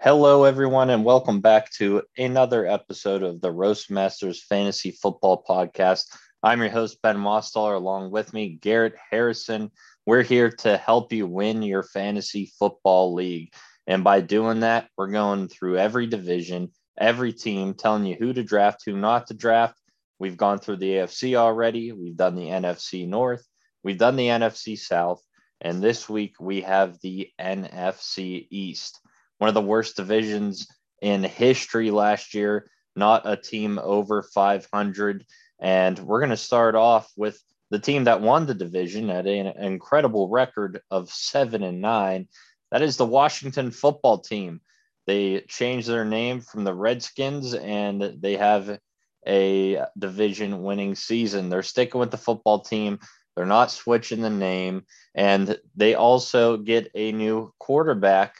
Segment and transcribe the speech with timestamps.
[0.00, 6.04] Hello, everyone, and welcome back to another episode of the Roast Masters Fantasy Football Podcast.
[6.40, 9.72] I'm your host, Ben Mostaller, along with me, Garrett Harrison.
[10.06, 13.52] We're here to help you win your fantasy football league.
[13.88, 18.44] And by doing that, we're going through every division, every team, telling you who to
[18.44, 19.82] draft, who not to draft.
[20.20, 23.44] We've gone through the AFC already, we've done the NFC North,
[23.82, 25.20] we've done the NFC South,
[25.60, 29.00] and this week we have the NFC East
[29.38, 30.68] one of the worst divisions
[31.00, 35.24] in history last year, not a team over 500.
[35.60, 39.46] And we're going to start off with the team that won the division at an
[39.46, 42.28] incredible record of seven and nine.
[42.70, 44.60] That is the Washington football team.
[45.06, 48.78] They changed their name from the Redskins and they have
[49.26, 51.48] a division winning season.
[51.48, 52.98] They're sticking with the football team.
[53.34, 54.84] They're not switching the name.
[55.14, 58.34] And they also get a new quarterback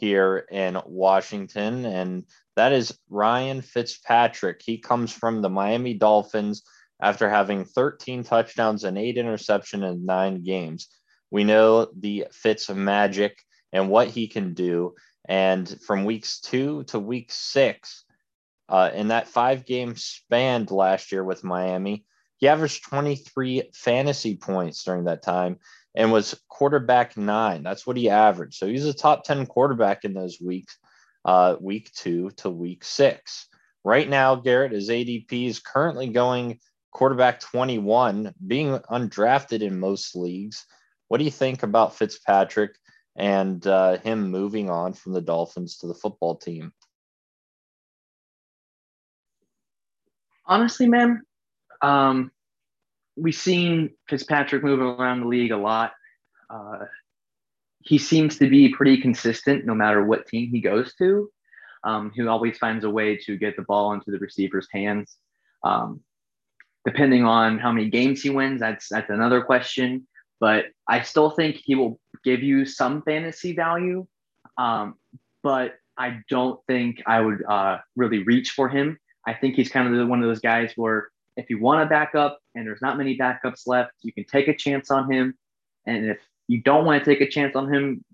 [0.00, 2.24] here in Washington, and
[2.56, 4.62] that is Ryan Fitzpatrick.
[4.64, 6.62] He comes from the Miami Dolphins
[7.00, 10.88] after having 13 touchdowns and eight interception in nine games.
[11.30, 13.38] We know the Fitz magic
[13.72, 14.94] and what he can do.
[15.28, 18.04] And from weeks two to week six,
[18.68, 22.04] uh, in that five game span last year with Miami,
[22.38, 25.58] he averaged 23 fantasy points during that time
[25.94, 27.62] and was quarterback nine.
[27.62, 28.54] That's what he averaged.
[28.54, 30.78] So he's a top 10 quarterback in those weeks,
[31.24, 33.48] uh, week two to week six.
[33.84, 36.60] Right now, Garrett, his ADP is currently going
[36.92, 40.66] quarterback 21, being undrafted in most leagues.
[41.08, 42.76] What do you think about Fitzpatrick
[43.16, 46.72] and uh, him moving on from the Dolphins to the football team?
[50.46, 51.22] Honestly, man,
[51.80, 52.30] um,
[53.20, 55.92] we've seen Fitzpatrick move around the league a lot.
[56.48, 56.84] Uh,
[57.80, 61.30] he seems to be pretty consistent no matter what team he goes to.
[61.84, 65.16] Um, he always finds a way to get the ball into the receiver's hands.
[65.64, 66.00] Um,
[66.84, 70.06] depending on how many games he wins, that's that's another question.
[70.40, 74.06] But I still think he will give you some fantasy value.
[74.58, 74.94] Um,
[75.42, 78.98] but I don't think I would uh, really reach for him.
[79.26, 81.08] I think he's kind of one of those guys where
[81.40, 84.56] if you want a backup and there's not many backups left, you can take a
[84.56, 85.34] chance on him.
[85.86, 86.18] And if
[86.48, 88.04] you don't want to take a chance on him,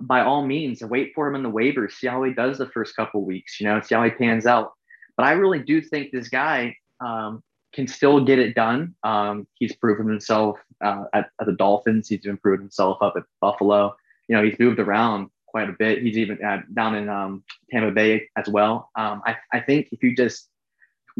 [0.00, 2.96] by all means, wait for him in the waivers, see how he does the first
[2.96, 4.72] couple weeks, you know, see how he pans out.
[5.16, 7.42] But I really do think this guy um,
[7.72, 8.94] can still get it done.
[9.02, 12.08] Um, he's proven himself uh, at, at, the Dolphins.
[12.08, 13.94] He's improved himself up at Buffalo.
[14.28, 16.02] You know, he's moved around quite a bit.
[16.02, 18.90] He's even uh, down in um, Tampa Bay as well.
[18.96, 20.48] Um, I, I think if you just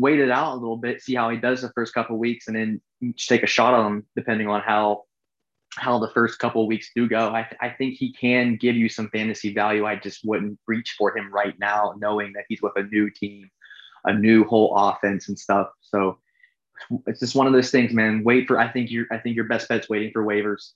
[0.00, 2.56] wait it out a little bit, see how he does the first couple weeks, and
[2.56, 2.80] then
[3.16, 5.04] take a shot on him depending on how
[5.76, 7.28] how the first couple weeks do go.
[7.28, 9.86] I, I think he can give you some fantasy value.
[9.86, 13.48] I just wouldn't reach for him right now, knowing that he's with a new team,
[14.04, 15.68] a new whole offense and stuff.
[15.80, 16.18] So
[17.06, 18.24] it's just one of those things, man.
[18.24, 18.58] Wait for.
[18.58, 20.72] I think your I think your best bet's waiting for waivers.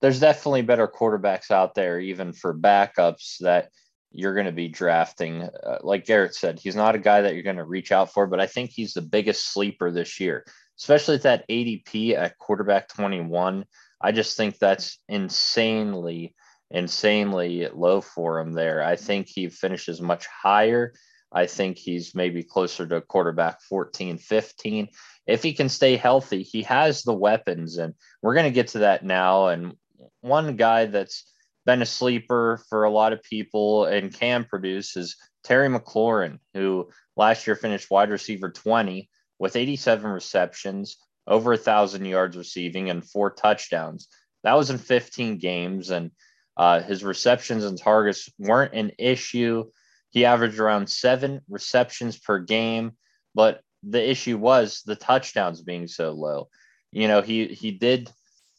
[0.00, 3.70] There's definitely better quarterbacks out there, even for backups that
[4.12, 5.42] you're going to be drafting.
[5.42, 8.26] Uh, like Garrett said, he's not a guy that you're going to reach out for,
[8.26, 10.44] but I think he's the biggest sleeper this year,
[10.78, 13.64] especially at that ADP at quarterback 21.
[14.00, 16.34] I just think that's insanely,
[16.70, 18.82] insanely low for him there.
[18.82, 20.92] I think he finishes much higher.
[21.32, 24.88] I think he's maybe closer to quarterback 14, 15.
[25.26, 28.80] If he can stay healthy, he has the weapons, and we're going to get to
[28.80, 29.48] that now.
[29.48, 29.74] And
[30.20, 31.31] one guy that's
[31.64, 36.88] been a sleeper for a lot of people and can produce is Terry McLaurin, who
[37.16, 39.08] last year finished wide receiver 20
[39.38, 40.96] with 87 receptions,
[41.26, 44.08] over a thousand yards receiving, and four touchdowns.
[44.44, 46.10] That was in 15 games, and
[46.56, 49.64] uh, his receptions and targets weren't an issue.
[50.10, 52.92] He averaged around seven receptions per game,
[53.34, 56.48] but the issue was the touchdowns being so low.
[56.92, 58.10] You know, he he did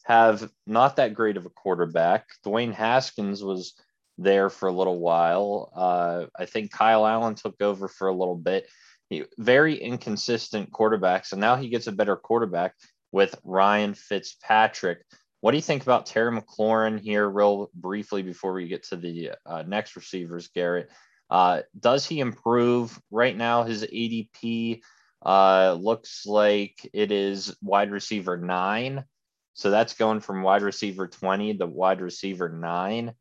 [0.04, 2.28] have not that great of a quarterback.
[2.46, 3.74] Dwayne Haskins was
[4.18, 5.72] there for a little while.
[5.74, 8.68] Uh, I think Kyle Allen took over for a little bit.
[9.10, 12.74] He, very inconsistent quarterbacks, and now he gets a better quarterback
[13.12, 15.04] with Ryan Fitzpatrick.
[15.40, 19.32] What do you think about Terry McLaurin here, real briefly, before we get to the
[19.44, 20.90] uh, next receivers, Garrett?
[21.30, 23.64] Uh, does he improve right now?
[23.64, 24.80] His ADP
[25.24, 29.04] uh, looks like it is wide receiver nine.
[29.54, 33.14] So that's going from wide receiver 20 to wide receiver nine.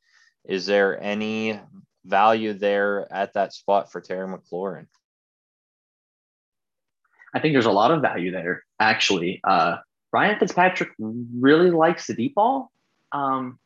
[0.45, 1.59] Is there any
[2.03, 4.87] value there at that spot for Terry McLaurin?
[7.33, 9.41] I think there's a lot of value there, actually.
[9.43, 9.77] Uh,
[10.11, 12.71] Ryan Fitzpatrick really likes the deep ball.
[13.11, 13.59] Um,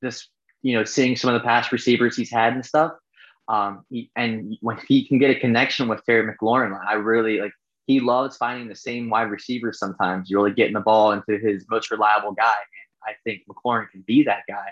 [0.00, 0.28] this
[0.62, 2.92] you know, seeing some of the past receivers he's had and stuff.
[3.48, 7.52] Um, he, and when he can get a connection with Terry McLaurin, I really like.
[7.86, 9.78] He loves finding the same wide receivers.
[9.78, 14.02] Sometimes really getting the ball into his most reliable guy, and I think McLaurin can
[14.06, 14.68] be that guy.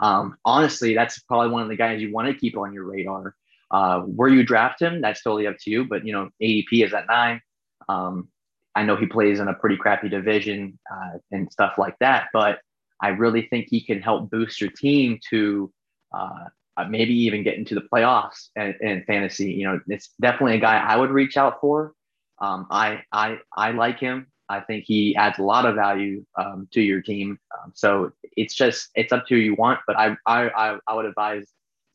[0.00, 3.34] Um, honestly, that's probably one of the guys you want to keep on your radar.
[3.70, 5.84] Uh, where you draft him, that's totally up to you.
[5.84, 7.40] But you know, ADP is at nine.
[7.88, 8.28] Um,
[8.74, 12.60] I know he plays in a pretty crappy division uh, and stuff like that, but
[13.02, 15.72] I really think he can help boost your team to
[16.14, 16.46] uh,
[16.88, 19.52] maybe even get into the playoffs and, and, fantasy.
[19.52, 21.94] You know, it's definitely a guy I would reach out for.
[22.40, 24.26] Um, I I I like him.
[24.48, 27.38] I think he adds a lot of value um, to your team.
[27.56, 31.46] Um, so it's just it's up to you want, but I I I would advise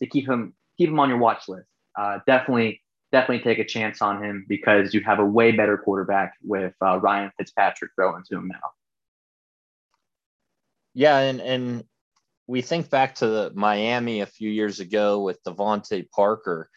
[0.02, 1.68] to keep him keep him on your watch list.
[1.98, 2.82] Uh, definitely
[3.12, 6.98] definitely take a chance on him because you have a way better quarterback with uh,
[7.00, 8.72] Ryan Fitzpatrick throwing to him now.
[10.94, 11.84] Yeah, and and
[12.48, 16.70] we think back to the Miami a few years ago with DeVante Parker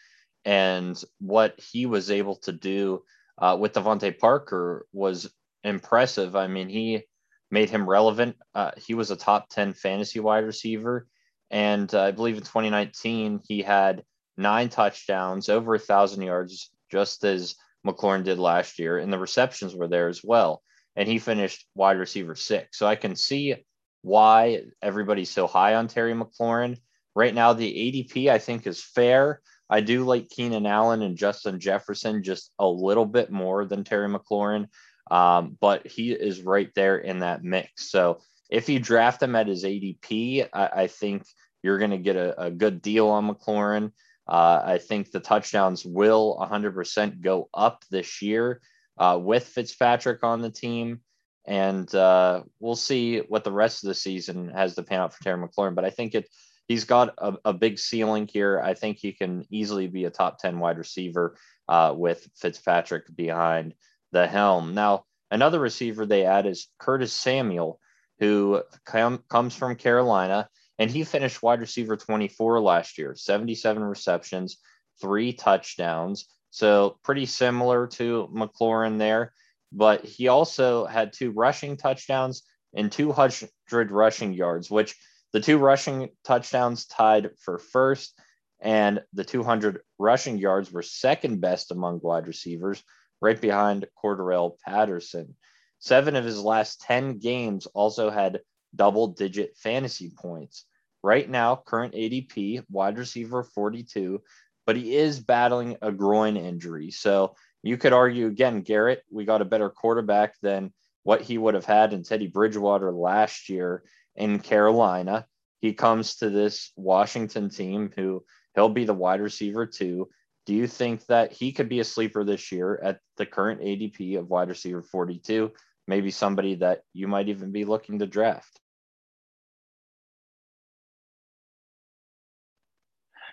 [0.45, 3.03] and what he was able to do
[3.39, 5.29] uh, with DeVante Parker was
[5.63, 6.35] impressive.
[6.35, 7.03] I mean, he
[7.51, 8.35] made him relevant.
[8.53, 11.07] Uh, he was a top 10 fantasy wide receiver.
[11.49, 14.03] And uh, I believe in 2019, he had
[14.37, 17.55] nine touchdowns, over a thousand yards, just as
[17.85, 18.97] McLaurin did last year.
[18.97, 20.61] And the receptions were there as well.
[20.95, 22.77] And he finished wide receiver six.
[22.77, 23.55] So I can see
[24.01, 26.77] why everybody's so high on Terry McLaurin.
[27.15, 29.41] Right now, the ADP I think is fair.
[29.69, 34.09] I do like Keenan Allen and Justin Jefferson just a little bit more than Terry
[34.09, 34.67] McLaurin,
[35.11, 37.91] um, but he is right there in that mix.
[37.91, 38.19] So
[38.49, 41.23] if you draft him at his ADP, I, I think
[41.61, 43.91] you're going to get a, a, good deal on McLaurin.
[44.27, 48.61] Uh, I think the touchdowns will 100% go up this year
[48.97, 51.01] uh, with Fitzpatrick on the team.
[51.45, 55.23] And uh, we'll see what the rest of the season has to pan out for
[55.23, 55.75] Terry McLaurin.
[55.75, 56.27] But I think it
[56.69, 58.61] he's got a, a big ceiling here.
[58.61, 61.35] I think he can easily be a top 10 wide receiver
[61.67, 63.73] uh, with Fitzpatrick behind
[64.13, 64.75] the helm.
[64.75, 67.79] Now, another receiver they add is Curtis Samuel,
[68.19, 70.47] who com- comes from Carolina.
[70.77, 74.57] And he finished wide receiver 24 last year, 77 receptions,
[75.01, 76.25] three touchdowns.
[76.51, 79.33] So pretty similar to McLaurin there.
[79.73, 82.43] But he also had two rushing touchdowns
[82.73, 84.95] and 200 rushing yards, which
[85.31, 88.19] the two rushing touchdowns tied for first,
[88.59, 92.83] and the 200 rushing yards were second best among wide receivers,
[93.21, 95.35] right behind Cordarrelle Patterson.
[95.79, 98.41] Seven of his last 10 games also had
[98.75, 100.65] double digit fantasy points.
[101.01, 104.21] Right now, current ADP, wide receiver 42,
[104.65, 106.91] but he is battling a groin injury.
[106.91, 110.73] So you could argue again, Garrett, we got a better quarterback than
[111.03, 113.83] what he would have had in Teddy Bridgewater last year
[114.19, 115.25] in Carolina.
[115.61, 118.23] He comes to this Washington team who
[118.55, 120.09] he'll be the wide receiver too.
[120.45, 124.17] Do you think that he could be a sleeper this year at the current ADP
[124.17, 125.51] of wide receiver 42?
[125.87, 128.59] Maybe somebody that you might even be looking to draft.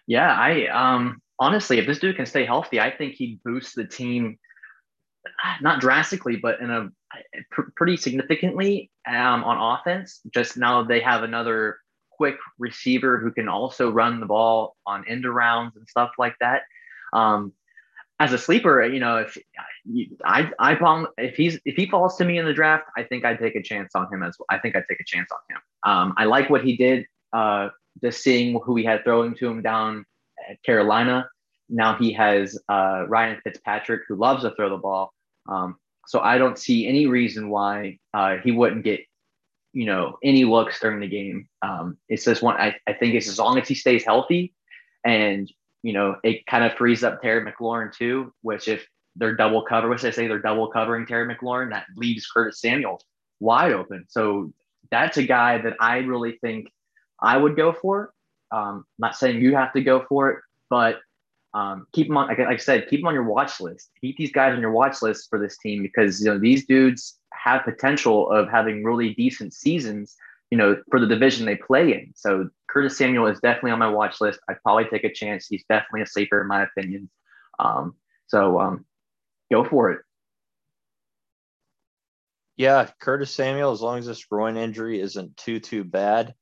[0.06, 3.86] Yeah, I um honestly, if this dude can stay healthy, I think he boosts the
[3.86, 4.38] team
[5.60, 6.88] not drastically, but in a
[7.50, 10.20] pr- pretty significantly um, on offense.
[10.32, 11.78] Just now they have another
[12.10, 16.62] quick receiver who can also run the ball on end arounds and stuff like that.
[17.12, 17.52] Um,
[18.18, 19.36] as a sleeper, you know, if
[20.24, 23.38] I I if he's if he falls to me in the draft, I think I'd
[23.38, 24.46] take a chance on him as well.
[24.48, 25.62] I think I'd take a chance on him.
[25.82, 27.68] Um, I like what he did uh,
[28.02, 30.06] just seeing who he had throwing to him down
[30.48, 31.28] at Carolina.
[31.68, 35.12] Now he has uh, Ryan Fitzpatrick, who loves to throw the ball.
[35.48, 35.76] Um,
[36.06, 39.00] so I don't see any reason why uh, he wouldn't get,
[39.72, 41.48] you know, any looks during the game.
[41.62, 42.56] Um, it's just one.
[42.56, 44.54] I, I think it's as long as he stays healthy,
[45.04, 45.50] and
[45.82, 48.32] you know, it kind of frees up Terry McLaurin too.
[48.42, 48.86] Which if
[49.16, 53.00] they're double cover, which I say they're double covering Terry McLaurin, that leaves Curtis Samuel
[53.40, 54.06] wide open.
[54.08, 54.52] So
[54.90, 56.68] that's a guy that I really think
[57.20, 58.12] I would go for.
[58.52, 60.38] Um, not saying you have to go for it,
[60.70, 61.00] but
[61.56, 62.28] um, keep them on.
[62.28, 63.90] Like, I said, keep them on your watch list.
[64.02, 67.18] Keep these guys on your watch list for this team because you know these dudes
[67.32, 70.14] have potential of having really decent seasons.
[70.50, 72.12] You know, for the division they play in.
[72.14, 74.38] So Curtis Samuel is definitely on my watch list.
[74.48, 75.46] I'd probably take a chance.
[75.48, 77.10] He's definitely a sleeper in my opinion.
[77.58, 77.96] Um,
[78.26, 78.84] so um,
[79.50, 80.00] go for it.
[82.56, 86.34] Yeah, Curtis Samuel, as long as this groin injury isn't too too bad,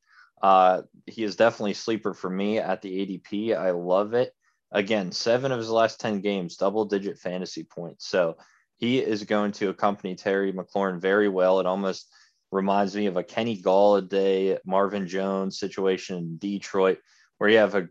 [0.42, 3.56] uh, he is definitely sleeper for me at the ADP.
[3.56, 4.35] I love it.
[4.75, 8.09] Again, seven of his last 10 games, double digit fantasy points.
[8.09, 8.37] So
[8.76, 11.61] he is going to accompany Terry McLaurin very well.
[11.61, 12.09] It almost
[12.50, 16.99] reminds me of a Kenny Golladay, Marvin Jones situation in Detroit,
[17.38, 17.88] where you have a,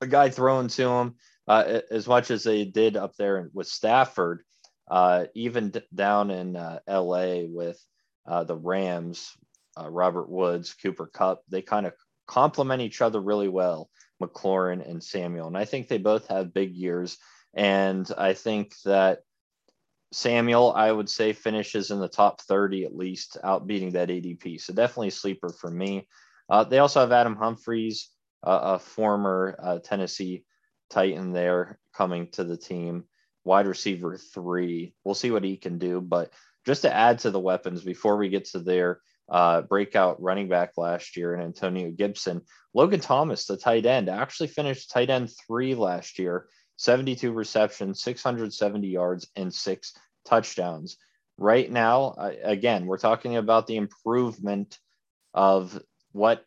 [0.00, 1.14] a guy throwing to him
[1.48, 4.42] uh, as much as they did up there with Stafford,
[4.90, 7.82] uh, even d- down in uh, LA with
[8.26, 9.32] uh, the Rams,
[9.80, 11.94] uh, Robert Woods, Cooper Kupp, they kind of
[12.26, 13.90] complement each other really well,
[14.22, 15.48] McLaurin and Samuel.
[15.48, 17.18] And I think they both have big years.
[17.54, 19.20] And I think that
[20.12, 24.60] Samuel, I would say, finishes in the top 30 at least, out beating that ADP.
[24.60, 26.06] So definitely a sleeper for me.
[26.48, 28.10] Uh, they also have Adam Humphries,
[28.46, 30.44] uh, a former uh, Tennessee
[30.90, 33.04] Titan there coming to the team.
[33.44, 34.94] Wide receiver three.
[35.02, 36.00] We'll see what he can do.
[36.00, 36.32] But
[36.66, 39.00] just to add to the weapons before we get to their
[39.32, 42.42] uh, breakout running back last year and Antonio Gibson,
[42.74, 48.88] Logan Thomas, the tight end, actually finished tight end three last year 72 receptions, 670
[48.88, 49.94] yards, and six
[50.26, 50.98] touchdowns.
[51.38, 54.78] Right now, again, we're talking about the improvement
[55.32, 55.80] of
[56.12, 56.44] what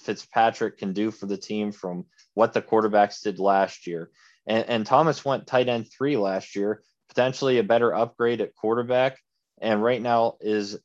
[0.00, 4.10] Fitzpatrick can do for the team from what the quarterbacks did last year.
[4.46, 9.18] And, and Thomas went tight end three last year, potentially a better upgrade at quarterback.
[9.60, 10.78] And right now is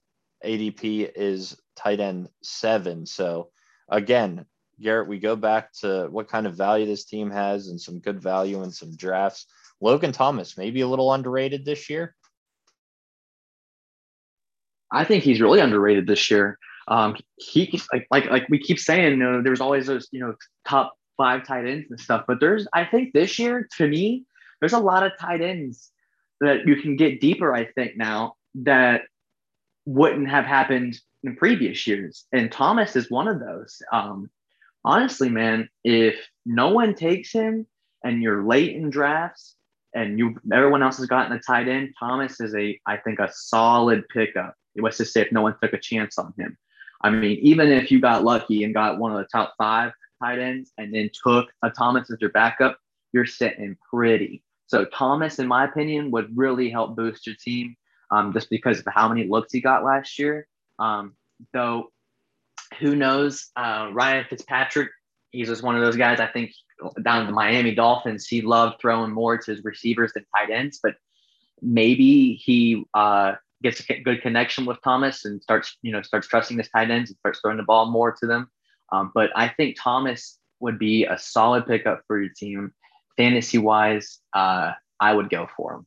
[0.45, 3.05] ADP is tight end seven.
[3.05, 3.49] So
[3.89, 4.45] again,
[4.81, 8.21] Garrett, we go back to what kind of value this team has and some good
[8.21, 9.45] value in some drafts.
[9.81, 12.15] Logan Thomas, maybe a little underrated this year.
[14.91, 16.57] I think he's really underrated this year.
[16.87, 20.33] Um, he like like like we keep saying, you know, there's always those you know
[20.65, 24.25] top five tight ends and stuff, but there's I think this year to me,
[24.59, 25.91] there's a lot of tight ends
[26.41, 27.53] that you can get deeper.
[27.53, 29.01] I think now that
[29.89, 33.81] wouldn't have happened in previous years, and Thomas is one of those.
[33.91, 34.29] Um,
[34.85, 36.15] honestly, man, if
[36.45, 37.65] no one takes him
[38.03, 39.55] and you're late in drafts
[39.95, 43.31] and you everyone else has gotten a tight end, Thomas is a I think a
[43.33, 44.53] solid pickup.
[44.75, 46.55] Let's just say if no one took a chance on him.
[47.01, 49.91] I mean, even if you got lucky and got one of the top five
[50.21, 52.77] tight ends and then took a Thomas as your backup,
[53.11, 54.43] you're sitting pretty.
[54.67, 57.75] So Thomas, in my opinion, would really help boost your team
[58.11, 60.47] um, just because of how many looks he got last year.
[60.77, 61.15] Um,
[61.53, 61.91] though
[62.79, 63.49] who knows?
[63.55, 64.89] Uh, Ryan Fitzpatrick,
[65.31, 66.19] he's just one of those guys.
[66.19, 66.51] I think
[67.01, 70.95] down the Miami Dolphins, he loved throwing more to his receivers than tight ends, but
[71.61, 76.57] maybe he uh, gets a good connection with Thomas and starts, you know, starts trusting
[76.57, 78.49] his tight ends and starts throwing the ball more to them.
[78.91, 82.73] Um, but I think Thomas would be a solid pickup for your team.
[83.17, 85.85] Fantasy wise, uh, I would go for him.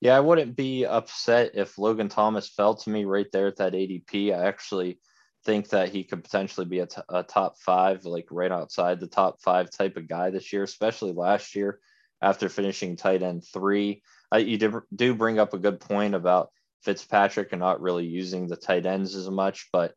[0.00, 3.72] Yeah, I wouldn't be upset if Logan Thomas fell to me right there at that
[3.72, 4.32] ADP.
[4.32, 5.00] I actually
[5.44, 9.08] think that he could potentially be a, t- a top five, like right outside the
[9.08, 11.80] top five type of guy this year, especially last year
[12.22, 14.02] after finishing tight end three.
[14.32, 16.50] Uh, you do, do bring up a good point about
[16.82, 19.94] Fitzpatrick and not really using the tight ends as much, but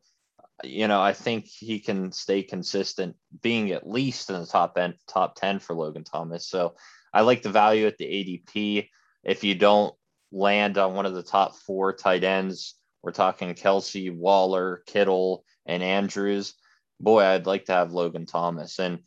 [0.64, 4.94] you know, I think he can stay consistent, being at least in the top end,
[5.08, 6.48] top 10 for Logan Thomas.
[6.48, 6.74] So
[7.12, 8.88] I like the value at the ADP
[9.24, 9.94] if you don't
[10.30, 15.82] land on one of the top four tight ends, we're talking Kelce, Waller, Kittle, and
[15.82, 16.54] Andrews.
[17.00, 18.78] Boy, I'd like to have Logan Thomas.
[18.78, 19.00] And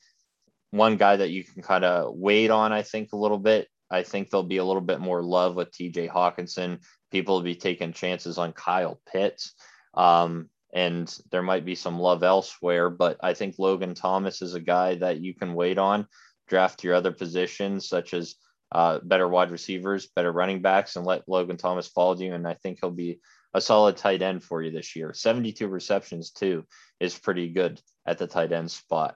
[0.71, 3.69] one guy that you can kind of wait on, I think, a little bit.
[3.89, 6.79] I think there'll be a little bit more love with TJ Hockenson.
[7.11, 9.53] People will be taking chances on Kyle Pitts.
[9.93, 14.59] Um, and there might be some love elsewhere, but I think Logan Thomas is a
[14.59, 16.07] guy that you can wait on.
[16.47, 18.35] Draft your other positions, such as
[18.75, 22.33] uh, better wide receivers, better running backs, and let Logan Thomas follow you.
[22.33, 23.21] And I think he'll be
[23.53, 25.13] a solid tight end for you this year.
[25.13, 26.65] 72 receptions, too,
[26.99, 29.15] is pretty good at the tight end spot.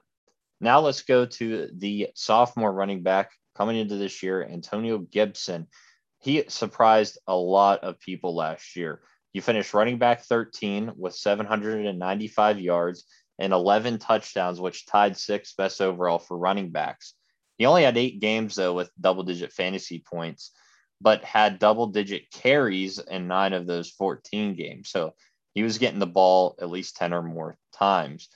[0.62, 5.66] Now let's go to the sophomore running back coming into this year, Antonio Gibson.
[6.20, 9.02] He surprised a lot of people last year.
[9.34, 13.04] He finished running back 13 with 795 yards
[13.38, 17.12] and 11 touchdowns, which tied sixth best overall for running backs.
[17.60, 20.52] He only had eight games though with double digit fantasy points,
[20.98, 24.88] but had double digit carries in nine of those 14 games.
[24.88, 25.12] So
[25.52, 28.30] he was getting the ball at least 10 or more times.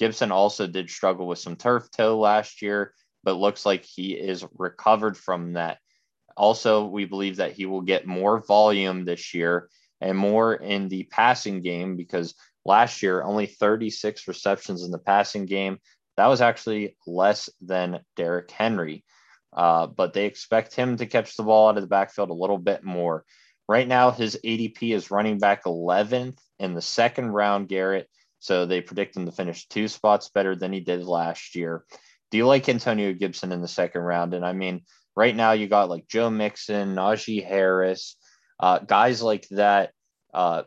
[0.00, 2.92] Gibson also did struggle with some turf toe last year,
[3.22, 5.78] but looks like he is recovered from that.
[6.36, 9.70] Also, we believe that he will get more volume this year
[10.00, 15.46] and more in the passing game because last year only 36 receptions in the passing
[15.46, 15.78] game
[16.16, 19.04] that was actually less than Derrick Henry.
[19.52, 22.58] Uh, but they expect him to catch the ball out of the backfield a little
[22.58, 23.24] bit more.
[23.68, 28.08] Right now, his ADP is running back 11th in the second round, Garrett.
[28.38, 31.84] So they predict him to finish two spots better than he did last year.
[32.30, 34.34] Do you like Antonio Gibson in the second round?
[34.34, 34.82] And I mean,
[35.16, 38.16] right now you got like Joe Mixon, Najee Harris,
[38.60, 39.92] uh, guys like that.
[40.32, 40.62] Uh,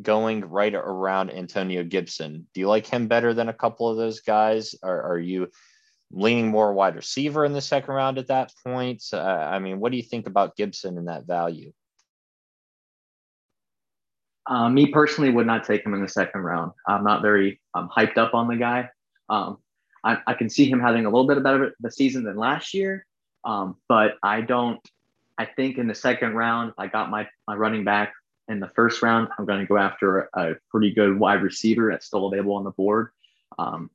[0.00, 2.46] going right around Antonio Gibson.
[2.54, 4.74] Do you like him better than a couple of those guys?
[4.82, 5.48] Or are you
[6.10, 9.02] leaning more wide receiver in the second round at that point?
[9.12, 11.72] Uh, I mean, what do you think about Gibson and that value?
[14.46, 16.72] Uh, me personally would not take him in the second round.
[16.86, 18.88] I'm not very um, hyped up on the guy.
[19.28, 19.58] Um,
[20.04, 22.74] I, I, can see him having a little bit of better the season than last
[22.74, 23.06] year,
[23.44, 24.80] um, but I don't.
[25.38, 28.12] I think in the second round, I got my my running back
[28.48, 29.28] in the first round.
[29.38, 32.70] I'm going to go after a, pretty good wide receiver that's still available on the
[32.70, 33.10] board.
[33.58, 33.90] Um,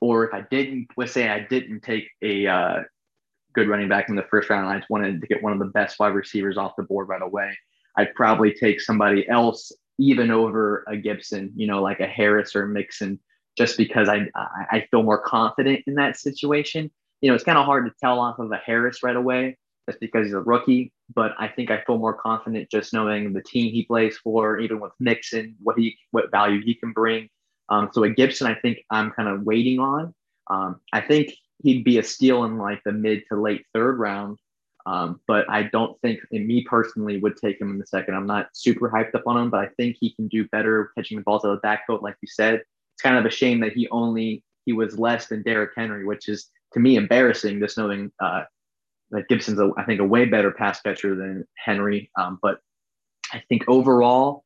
[0.00, 2.82] or if I didn't, let's say I didn't take a uh,
[3.54, 5.66] good running back in the first round, I just wanted to get one of the
[5.66, 7.56] best wide receivers off the board right away.
[7.96, 12.64] I'd probably take somebody else even over a Gibson, you know, like a Harris or
[12.64, 13.20] a Mixon,
[13.56, 16.90] just because I I feel more confident in that situation.
[17.20, 19.56] You know, it's kind of hard to tell off of a Harris right away,
[19.88, 20.92] just because he's a rookie.
[21.14, 24.80] But I think I feel more confident just knowing the team he plays for, even
[24.80, 27.28] with Nixon, what he what value he can bring.
[27.68, 30.14] Um, so a Gibson, I think I'm kind of waiting on.
[30.50, 34.38] Um, I think he'd be a steal in like the mid to late third round.
[34.86, 38.14] Um, but I don't think, me personally, would take him in the second.
[38.14, 41.16] I'm not super hyped up on him, but I think he can do better catching
[41.16, 42.56] the balls out of the backfield, like you said.
[42.56, 46.28] It's kind of a shame that he only he was less than Derrick Henry, which
[46.28, 47.60] is to me embarrassing.
[47.60, 48.42] Just knowing uh,
[49.14, 52.10] that Gibson's, a, I think, a way better pass catcher than Henry.
[52.18, 52.58] Um, but
[53.32, 54.44] I think overall,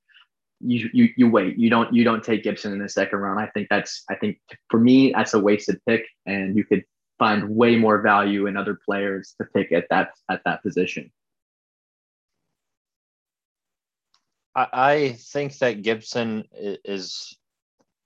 [0.61, 1.57] you, you you wait.
[1.57, 3.39] You don't you don't take Gibson in the second round.
[3.39, 4.39] I think that's I think
[4.71, 6.85] for me that's a wasted pick, and you could
[7.19, 11.13] find way more value in other players to pick at that at that position.
[14.57, 17.39] I think that Gibson is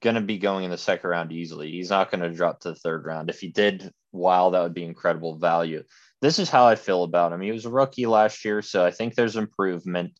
[0.02, 1.70] going to be going in the second round easily.
[1.70, 3.30] He's not going to drop to the third round.
[3.30, 5.84] If he did, wow, that would be incredible value.
[6.22, 7.42] This is how I feel about him.
[7.42, 10.12] He was a rookie last year, so I think there's improvement.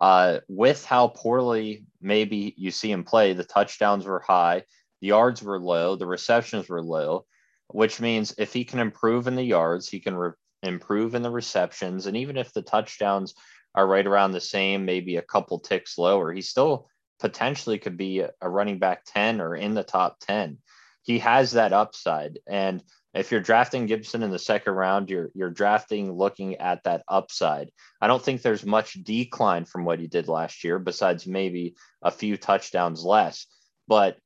[0.00, 4.62] Uh, with how poorly maybe you see him play, the touchdowns were high,
[5.00, 7.26] the yards were low, the receptions were low
[7.68, 11.30] which means if he can improve in the yards, he can re- improve in the
[11.30, 12.06] receptions.
[12.06, 13.34] And even if the touchdowns
[13.74, 16.88] are right around the same, maybe a couple ticks lower, he still
[17.20, 20.58] potentially could be a running back 10 or in the top 10.
[21.02, 22.38] He has that upside.
[22.46, 22.82] And
[23.14, 27.70] if you're drafting Gibson in the second round, you're you're drafting looking at that upside.
[28.00, 32.10] I don't think there's much decline from what he did last year, besides maybe a
[32.10, 33.46] few touchdowns less.
[33.86, 34.18] But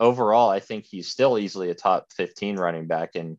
[0.00, 3.16] overall, I think he's still easily a top 15 running back.
[3.16, 3.38] And,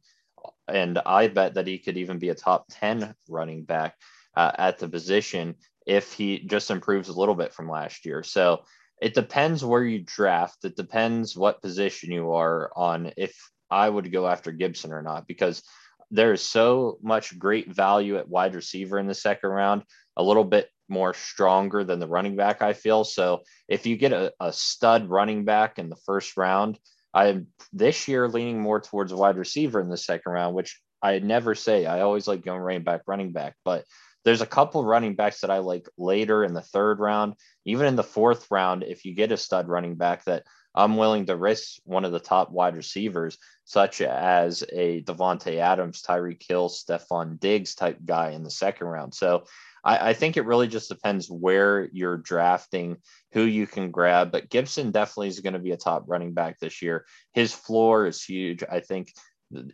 [0.68, 3.96] and I bet that he could even be a top 10 running back
[4.36, 8.24] uh, at the position if he just improves a little bit from last year.
[8.24, 8.64] So
[9.02, 10.66] it depends where you draft.
[10.66, 13.34] It depends what position you are on if
[13.70, 15.64] I would go after Gibson or not, because
[16.12, 19.84] there is so much great value at wide receiver in the second round,
[20.18, 23.04] a little bit more stronger than the running back, I feel.
[23.04, 26.80] So if you get a, a stud running back in the first round,
[27.14, 31.20] I'm this year leaning more towards a wide receiver in the second round, which I
[31.20, 31.86] never say.
[31.86, 33.86] I always like going running back, running back, but
[34.26, 37.96] there's a couple running backs that I like later in the third round, even in
[37.96, 38.84] the fourth round.
[38.84, 40.44] If you get a stud running back that
[40.76, 46.02] I'm willing to risk one of the top wide receivers, such as a Davante Adams,
[46.02, 49.14] Tyreek Hill, Stefon Diggs type guy in the second round.
[49.14, 49.46] So
[49.84, 52.98] I, I, think it really just depends where you're drafting,
[53.32, 54.32] who you can grab.
[54.32, 57.06] But Gibson definitely is going to be a top running back this year.
[57.34, 58.64] His floor is huge.
[58.70, 59.14] I think,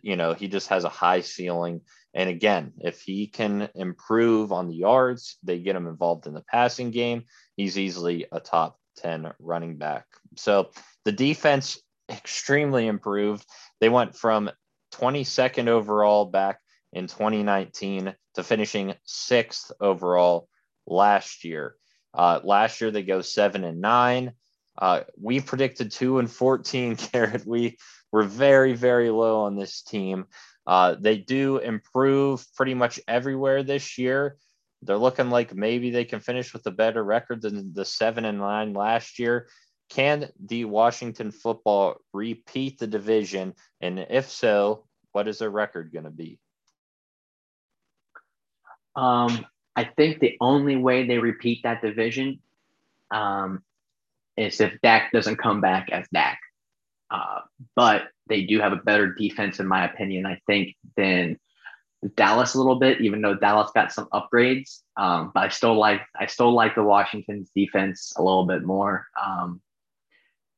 [0.02, 1.82] you know, he just has a high ceiling.
[2.14, 6.44] And again, if he can improve on the yards, they get him involved in the
[6.50, 7.24] passing game,
[7.56, 10.06] he's easily a top 10 running back.
[10.36, 10.70] So
[11.04, 13.44] the defense extremely improved.
[13.80, 14.50] They went from
[14.94, 16.60] 22nd overall back
[16.92, 20.48] in 2019 to finishing sixth overall
[20.86, 21.76] last year.
[22.14, 24.32] Uh, last year they go seven and nine.
[24.78, 27.46] Uh, we predicted two and 14, Garrett.
[27.46, 27.78] We
[28.12, 30.26] were very, very low on this team.
[30.66, 34.36] Uh, they do improve pretty much everywhere this year.
[34.82, 38.38] They're looking like maybe they can finish with a better record than the seven and
[38.38, 39.48] nine last year.
[39.88, 43.54] Can the Washington football repeat the division?
[43.80, 46.38] And if so, what is their record going to be?
[48.94, 49.46] Um,
[49.76, 52.40] I think the only way they repeat that division
[53.10, 53.62] um,
[54.36, 56.40] is if Dak doesn't come back as Dak.
[57.10, 57.40] Uh,
[57.74, 61.38] but they do have a better defense, in my opinion, I think, than
[62.16, 64.80] Dallas a little bit, even though Dallas got some upgrades.
[64.96, 69.06] Um, but I still like I still like the Washington's defense a little bit more.
[69.22, 69.60] Um,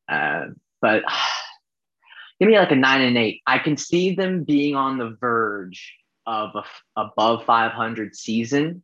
[0.08, 0.46] uh,
[0.80, 1.04] but
[2.40, 3.42] give me like a nine and eight.
[3.46, 5.94] I can see them being on the verge
[6.26, 6.64] of a
[7.00, 8.82] above 500 season.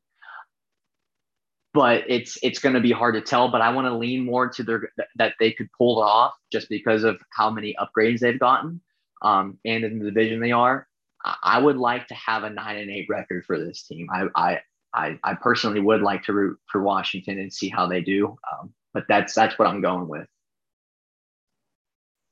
[1.75, 3.49] but it's it's going to be hard to tell.
[3.51, 6.69] But I want to lean more to their that they could pull it off just
[6.69, 8.81] because of how many upgrades they've gotten
[9.23, 10.87] um, and in the division they are.
[11.43, 14.09] I would like to have a nine and eight record for this team.
[14.13, 14.61] I I
[14.95, 18.39] I, I personally would like to root for Washington and see how they do.
[18.53, 20.29] Um, but that's that's what I'm going with.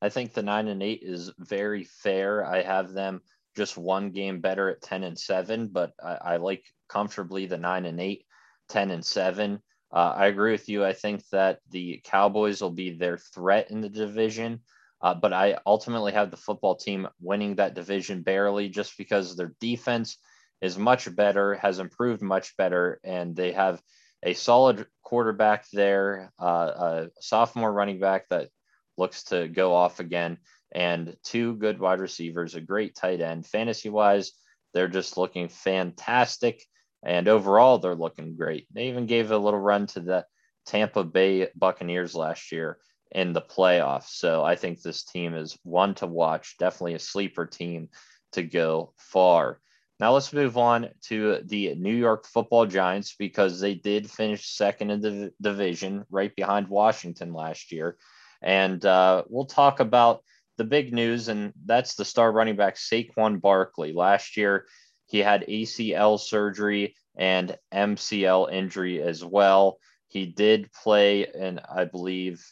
[0.02, 2.44] I think the nine and eight is very fair.
[2.44, 3.20] I have them
[3.56, 7.84] just one game better at 10 and seven, but I, I like comfortably the nine
[7.84, 8.26] and eight,
[8.68, 9.62] 10 and seven.
[9.92, 10.84] Uh, I agree with you.
[10.84, 14.60] I think that the Cowboys will be their threat in the division.
[15.00, 19.54] Uh, but I ultimately have the football team winning that division barely just because their
[19.60, 20.16] defense
[20.60, 23.80] is much better, has improved much better, and they have
[24.22, 28.48] a solid quarterback there, uh, a sophomore running back that
[28.96, 30.38] looks to go off again,
[30.74, 33.46] and two good wide receivers, a great tight end.
[33.46, 34.32] Fantasy wise,
[34.74, 36.64] they're just looking fantastic.
[37.04, 38.66] And overall, they're looking great.
[38.72, 40.24] They even gave a little run to the
[40.66, 42.78] Tampa Bay Buccaneers last year
[43.10, 44.10] in the playoffs.
[44.10, 47.88] So I think this team is one to watch, definitely a sleeper team
[48.32, 49.60] to go far.
[50.00, 54.90] Now let's move on to the New York Football Giants because they did finish second
[54.90, 57.98] in the division, right behind Washington last year.
[58.42, 60.22] And uh, we'll talk about
[60.58, 63.92] the big news, and that's the star running back Saquon Barkley.
[63.92, 64.66] Last year,
[65.06, 69.78] he had ACL surgery and MCL injury as well.
[70.08, 72.44] He did play in, I believe,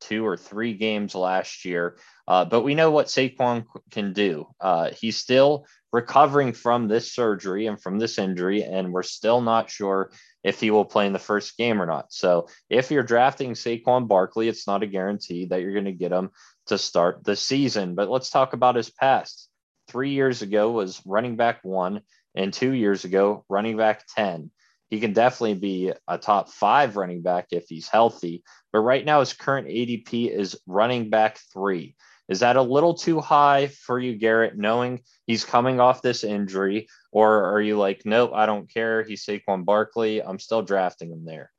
[0.00, 1.96] two or three games last year.
[2.28, 4.46] Uh, but we know what Saquon can do.
[4.60, 9.70] Uh, he's still recovering from this surgery and from this injury, and we're still not
[9.70, 10.10] sure
[10.46, 12.12] if he will play in the first game or not.
[12.12, 16.12] So if you're drafting Saquon Barkley, it's not a guarantee that you're going to get
[16.12, 16.30] him
[16.66, 17.96] to start the season.
[17.96, 19.48] But let's talk about his past.
[19.88, 22.00] Three years ago was running back one,
[22.34, 24.50] and two years ago, running back 10
[24.88, 28.44] he can definitely be a top five running back if he's healthy.
[28.72, 31.96] But right now, his current ADP is running back three.
[32.28, 36.88] Is that a little too high for you, Garrett, knowing he's coming off this injury?
[37.16, 39.02] Or are you like, nope, I don't care.
[39.02, 40.22] He's Saquon Barkley.
[40.22, 41.50] I'm still drafting him there.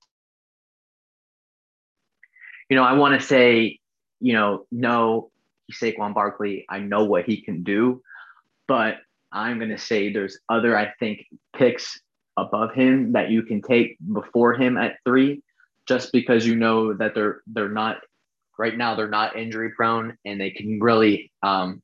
[2.70, 3.80] You know, I want to say,
[4.20, 5.32] you know, no,
[5.66, 6.68] he's Saquon Barkley.
[6.70, 8.04] I know what he can do.
[8.68, 8.98] But
[9.32, 12.00] I'm going to say there's other, I think, picks
[12.38, 15.42] above him that you can take before him at three,
[15.88, 17.98] just because you know that they're they're not
[18.60, 21.82] right now they're not injury prone and they can really um,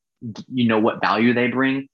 [0.53, 1.87] you know what value they bring.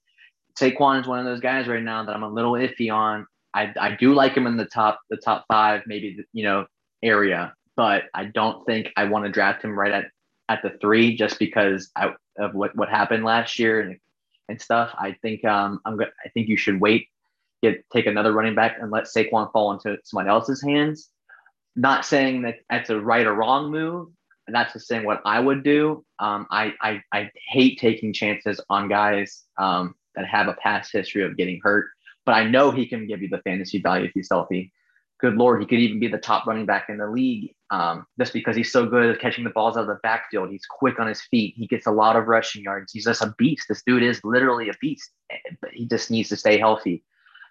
[0.60, 3.26] Saquon is one of those guys right now that I'm a little iffy on.
[3.54, 6.66] I, I do like him in the top the top five maybe you know
[7.02, 10.06] area, but I don't think I want to draft him right at
[10.48, 13.98] at the three just because I, of what what happened last year and
[14.48, 14.90] and stuff.
[14.98, 17.08] I think um I'm I think you should wait
[17.62, 21.10] get take another running back and let Saquon fall into someone else's hands.
[21.76, 24.08] Not saying that that's a right or wrong move.
[24.48, 26.04] That's just saying what I would do.
[26.18, 31.22] Um, I, I, I hate taking chances on guys um, that have a past history
[31.24, 31.86] of getting hurt,
[32.26, 34.72] but I know he can give you the fantasy value if he's healthy.
[35.20, 38.32] Good Lord, he could even be the top running back in the league um, just
[38.32, 40.50] because he's so good at catching the balls out of the backfield.
[40.50, 41.54] He's quick on his feet.
[41.56, 42.92] He gets a lot of rushing yards.
[42.92, 43.66] He's just a beast.
[43.68, 45.10] This dude is literally a beast,
[45.60, 47.04] but he just needs to stay healthy.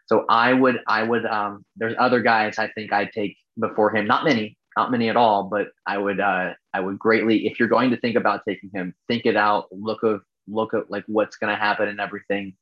[0.07, 4.07] So I would, I would, um, there's other guys I think I'd take before him.
[4.07, 7.69] Not many, not many at all, but I would, uh, I would greatly, if you're
[7.69, 11.37] going to think about taking him, think it out, look of, look at like what's
[11.37, 12.55] going to happen and everything.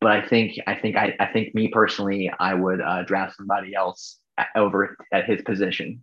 [0.00, 3.74] But I think, I think, I, I think me personally, I would uh, draft somebody
[3.74, 4.18] else
[4.56, 6.02] over at his position.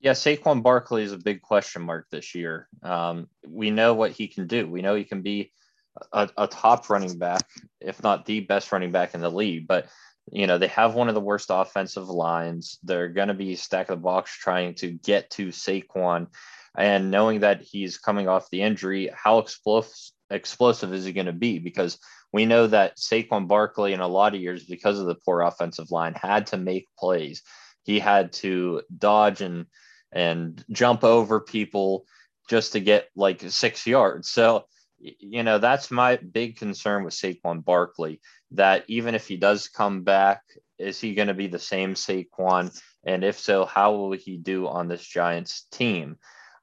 [0.00, 2.68] Yeah, Saquon Barkley is a big question mark this year.
[2.82, 4.66] Um, we know what he can do.
[4.66, 5.52] We know he can be
[6.12, 7.48] a, a top running back,
[7.80, 9.66] if not the best running back in the league.
[9.66, 9.88] But
[10.32, 12.78] you know, they have one of the worst offensive lines.
[12.82, 16.28] They're going to be stack of the box trying to get to Saquon.
[16.76, 21.58] And knowing that he's coming off the injury, how explosive, is he going to be?
[21.58, 21.98] Because
[22.32, 25.90] we know that Saquon Barkley, in a lot of years, because of the poor offensive
[25.90, 27.42] line, had to make plays.
[27.84, 29.66] He had to dodge and
[30.10, 32.06] and jump over people
[32.48, 34.30] just to get like six yards.
[34.30, 34.64] So
[34.98, 38.20] you know, that's my big concern with Saquon Barkley.
[38.52, 40.42] That even if he does come back,
[40.78, 42.76] is he going to be the same Saquon?
[43.04, 46.16] And if so, how will he do on this Giants team?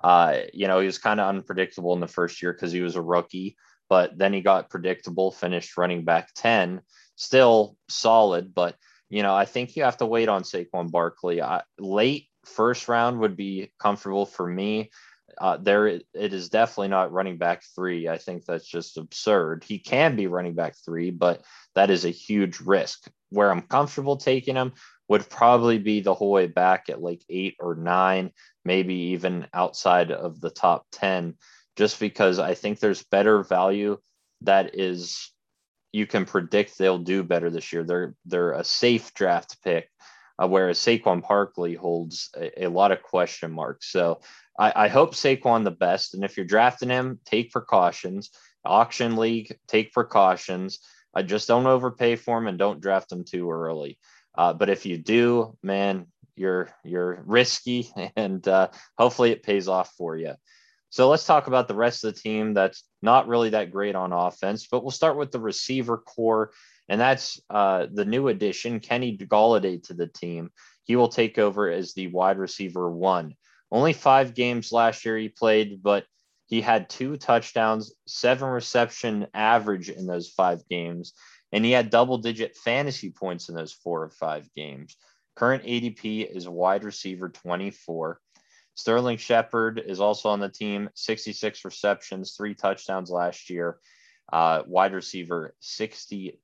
[0.04, 2.96] Uh, you know, he was kind of unpredictable in the first year because he was
[2.96, 3.56] a rookie,
[3.90, 6.82] but then he got predictable, finished running back 10,
[7.16, 8.54] still solid.
[8.54, 8.76] But,
[9.10, 11.42] you know, I think you have to wait on Saquon Barkley.
[11.42, 14.90] I, late first round would be comfortable for me
[15.40, 18.08] uh, there it is definitely not running back three.
[18.08, 19.64] I think that's just absurd.
[19.64, 21.44] He can be running back three, but
[21.76, 23.10] that is a huge risk.
[23.30, 24.74] Where I'm comfortable taking him
[25.12, 28.32] would probably be the whole way back at like eight or nine,
[28.63, 31.36] maybe even outside of the top 10,
[31.76, 33.97] just because I think there's better value
[34.43, 35.34] that is
[35.91, 37.84] you can predict they'll do better this year.
[37.84, 39.89] They're they're a safe draft pick,
[40.41, 43.91] uh, whereas Saquon Barkley holds a, a, lot of question marks.
[43.91, 44.21] So
[44.58, 48.32] I, I hope Saquon the best, and if you're drafting him, take precautions.
[48.63, 50.80] Auction league, take precautions.
[51.13, 54.00] I just don't overpay for him and don't draft him too early.
[54.36, 59.91] Uh, but if you do, man, you're you're risky, and uh, hopefully it pays off
[59.98, 60.34] for you.
[60.89, 64.12] So let's talk about the rest of the team that's not really that great on
[64.12, 66.52] offense, but we'll start with the receiver corps,
[66.89, 70.52] and that's uh, the new addition, Kenny Golladay, to the team.
[70.84, 73.36] He will take over as the wide receiver one.
[73.72, 76.06] Only five games last year he played, but
[76.48, 81.13] he had two touchdowns, seven reception average in those five games,
[81.52, 84.96] and he had double digit fantasy points in those four or five games.
[85.36, 88.20] Current ADP is wide receiver 24.
[88.76, 93.80] Sterling Shepard is also on the team, 66 receptions, three touchdowns last year.
[94.32, 96.38] Uh, wide receiver 69th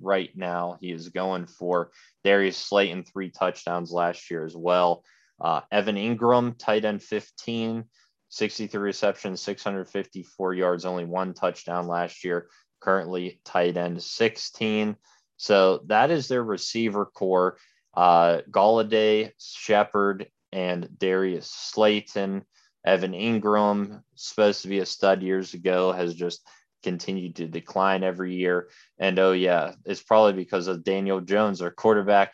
[0.00, 0.78] right now.
[0.80, 1.90] He is going for
[2.24, 5.04] Darius Slayton, three touchdowns last year as well.
[5.40, 7.84] Uh, Evan Engram, tight end 15,
[8.28, 12.48] 63 receptions, 654 yards, only one touchdown last year.
[12.80, 14.96] Currently tight end 16.
[15.36, 17.58] So that is their receiver corps.
[17.94, 22.44] Uh, Golladay, Shepard, and Darius Slayton.
[22.84, 26.46] Evan Engram, supposed to be a stud years ago, has just
[26.82, 28.68] continued to decline every year.
[28.98, 32.32] And oh, yeah, it's probably because of Daniel Jones, our quarterback,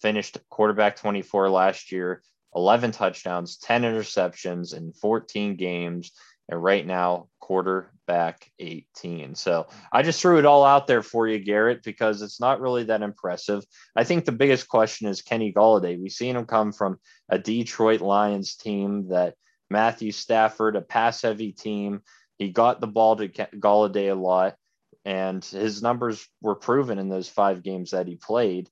[0.00, 2.22] finished quarterback 24 last year,
[2.54, 6.12] 11 touchdowns, 10 interceptions in 14 games.
[6.48, 9.34] And right now, quarterback 18.
[9.34, 12.84] So I just threw it all out there for you, Garrett, because it's not really
[12.84, 13.64] that impressive.
[13.96, 16.00] I think the biggest question is Kenny Golladay.
[16.00, 19.34] We've seen him come from a Detroit Lions team that
[19.70, 22.02] Matthew Stafford, a pass heavy team.
[22.38, 24.54] He got the ball to Golladay a lot,
[25.04, 28.68] and his numbers were proven in those five games that he played.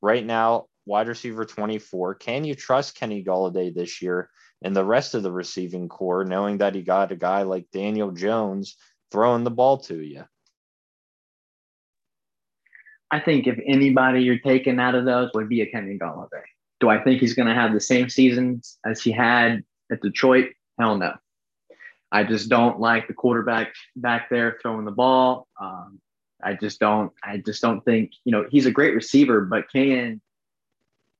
[0.00, 2.14] Right now, wide receiver 24.
[2.16, 4.30] Can you trust Kenny Golladay this year?
[4.62, 8.10] And the rest of the receiving corps, knowing that he got a guy like Daniel
[8.10, 8.76] Jones
[9.10, 10.24] throwing the ball to you?
[13.10, 16.42] I think if anybody you're taking out of those would be a Kenny Golladay.
[16.80, 20.50] Do I think he's going to have the same seasons as he had at Detroit?
[20.78, 21.14] Hell no.
[22.12, 25.48] I just don't like the quarterback back there throwing the ball.
[25.60, 26.00] Um,
[26.42, 27.12] I just don't.
[27.22, 30.20] I just don't think you know he's a great receiver, but can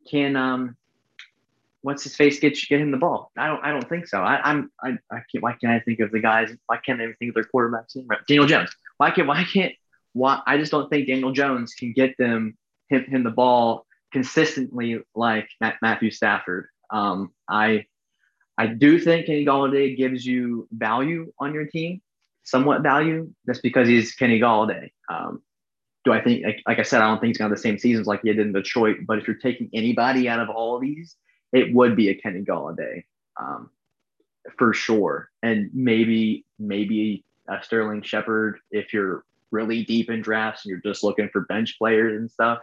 [0.08, 0.76] can um
[1.88, 3.32] what's his face get get him the ball?
[3.38, 4.20] I don't I don't think so.
[4.20, 6.50] I, I'm I, I can't why can't I think of the guys?
[6.66, 7.96] Why can't I even think of their quarterbacks?
[8.26, 8.68] Daniel Jones.
[8.98, 9.72] Why can't why can't
[10.12, 12.58] why I just don't think Daniel Jones can get them
[12.90, 15.48] him, him the ball consistently like
[15.80, 16.66] Matthew Stafford.
[16.90, 17.86] Um, I
[18.58, 22.02] I do think Kenny Golladay gives you value on your team,
[22.44, 23.32] somewhat value.
[23.46, 24.90] That's because he's Kenny Golladay.
[25.08, 25.40] Um,
[26.04, 27.78] do I think, like, like, I said, I don't think he's to have the same
[27.78, 28.98] seasons like he did in Detroit.
[29.06, 31.16] But if you're taking anybody out of all of these,
[31.52, 33.04] it would be a Kenny Golladay
[33.40, 33.70] um,
[34.56, 40.70] for sure, and maybe maybe a Sterling Shepard if you're really deep in drafts and
[40.70, 42.58] you're just looking for bench players and stuff.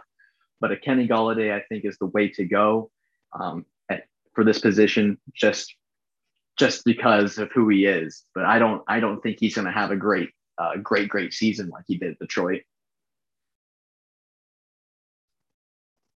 [0.60, 2.90] But a Kenny Golladay, I think, is the way to go
[3.38, 5.74] um, at, for this position, just
[6.56, 8.24] just because of who he is.
[8.34, 11.34] But I don't I don't think he's going to have a great uh, great great
[11.34, 12.62] season like he did Detroit.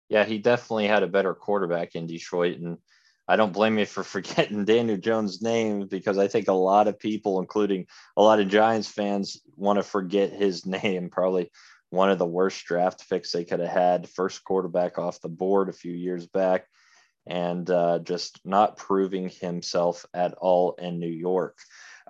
[0.09, 2.59] Yeah, he definitely had a better quarterback in Detroit.
[2.59, 2.79] And
[3.27, 6.99] I don't blame you for forgetting Daniel Jones' name because I think a lot of
[6.99, 11.11] people, including a lot of Giants fans, want to forget his name.
[11.11, 11.51] Probably
[11.91, 14.09] one of the worst draft picks they could have had.
[14.09, 16.67] First quarterback off the board a few years back
[17.27, 21.59] and uh, just not proving himself at all in New York.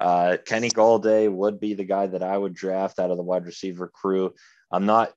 [0.00, 3.44] Uh, Kenny Golladay would be the guy that I would draft out of the wide
[3.44, 4.32] receiver crew.
[4.70, 5.12] I'm not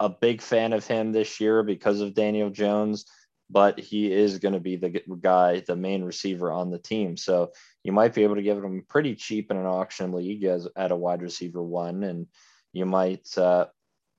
[0.00, 3.06] a big fan of him this year because of Daniel Jones,
[3.50, 7.16] but he is going to be the guy, the main receiver on the team.
[7.16, 7.52] So
[7.82, 10.90] you might be able to give him pretty cheap in an auction league as at
[10.90, 12.26] a wide receiver one, and
[12.72, 13.66] you might uh,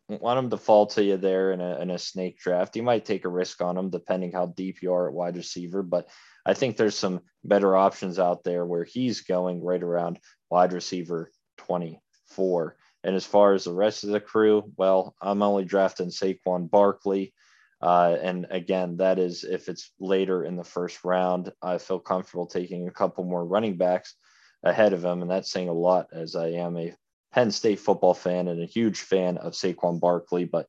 [0.08, 2.76] want him to fall to you there in a, in a snake draft.
[2.76, 5.82] You might take a risk on him depending how deep you are at wide receiver,
[5.82, 6.08] but
[6.46, 11.32] I think there's some better options out there where he's going right around wide receiver
[11.58, 12.78] 24.
[13.06, 17.36] And as far as the rest of the crew, well, I'm only drafting Saquon Barkley.
[17.80, 22.48] Uh, and again, that is if it's later in the first round, I feel comfortable
[22.48, 24.16] taking a couple more running backs
[24.64, 25.22] ahead of him.
[25.22, 26.96] And that's saying a lot as I am a
[27.32, 30.46] Penn State football fan and a huge fan of Saquon Barkley.
[30.46, 30.68] But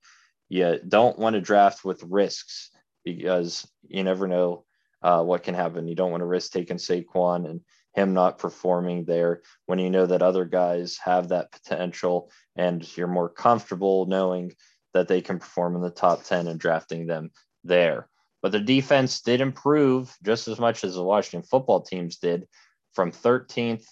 [0.51, 2.70] you don't want to draft with risks
[3.03, 4.66] because you never know
[5.01, 5.88] uh, what can happen.
[5.88, 7.62] You don't want to risk taking Saquon and
[7.96, 13.09] him not performing there when you know that other guys have that potential and you're
[13.09, 14.52] more comfortable knowing
[14.92, 17.30] that they can perform in the top 10 and drafting them
[17.64, 18.09] there.
[18.42, 22.46] But the defense did improve just as much as the Washington football teams did
[22.92, 23.85] from 13th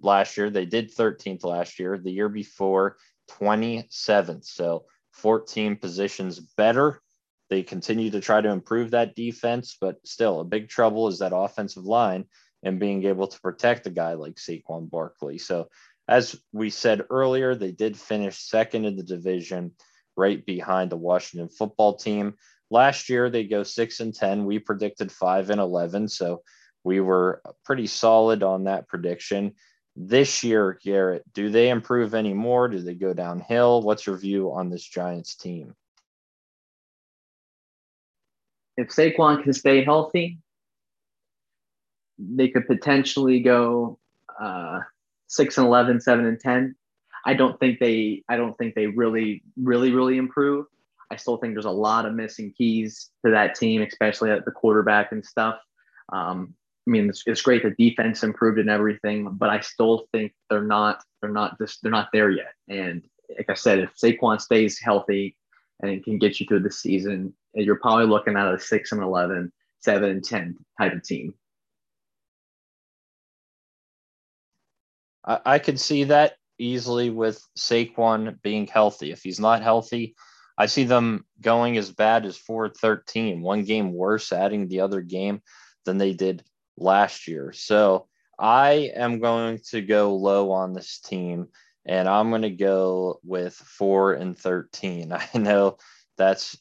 [0.00, 0.50] last year.
[0.50, 1.98] They did 13th last year.
[1.98, 2.96] The year before,
[3.32, 4.44] 27th.
[4.46, 7.02] So 14 positions better.
[7.50, 11.32] They continue to try to improve that defense, but still, a big trouble is that
[11.34, 12.26] offensive line
[12.68, 15.38] and being able to protect a guy like Saquon Barkley.
[15.38, 15.68] So,
[16.06, 19.72] as we said earlier, they did finish second in the division,
[20.16, 22.34] right behind the Washington football team.
[22.70, 24.44] Last year, they go six and 10.
[24.44, 26.08] We predicted five and 11.
[26.08, 26.42] So,
[26.84, 29.54] we were pretty solid on that prediction.
[29.96, 32.68] This year, Garrett, do they improve any more?
[32.68, 33.82] Do they go downhill?
[33.82, 35.74] What's your view on this Giants team?
[38.76, 40.38] If Saquon can stay healthy,
[42.18, 43.98] they could potentially go
[44.40, 44.80] uh,
[45.26, 46.74] six and 11, seven and 10.
[47.24, 50.66] I don't think they, I don't think they really, really, really improve.
[51.10, 54.50] I still think there's a lot of missing keys to that team, especially at the
[54.50, 55.58] quarterback and stuff.
[56.12, 56.54] Um,
[56.86, 60.62] I mean, it's, it's great the defense improved and everything, but I still think they're
[60.62, 62.54] not, they're not this, they're not there yet.
[62.68, 63.02] And
[63.36, 65.36] like I said, if Saquon stays healthy
[65.82, 69.52] and can get you through the season, you're probably looking at a six and 11,
[69.80, 71.34] seven and 10 type of team.
[75.28, 79.12] I, I could see that easily with Saquon being healthy.
[79.12, 80.16] If he's not healthy,
[80.56, 85.02] I see them going as bad as 4 13, one game worse, adding the other
[85.02, 85.40] game
[85.84, 86.42] than they did
[86.76, 87.52] last year.
[87.52, 91.48] So I am going to go low on this team
[91.86, 95.12] and I'm going to go with 4 and 13.
[95.34, 95.76] I know
[96.16, 96.58] that's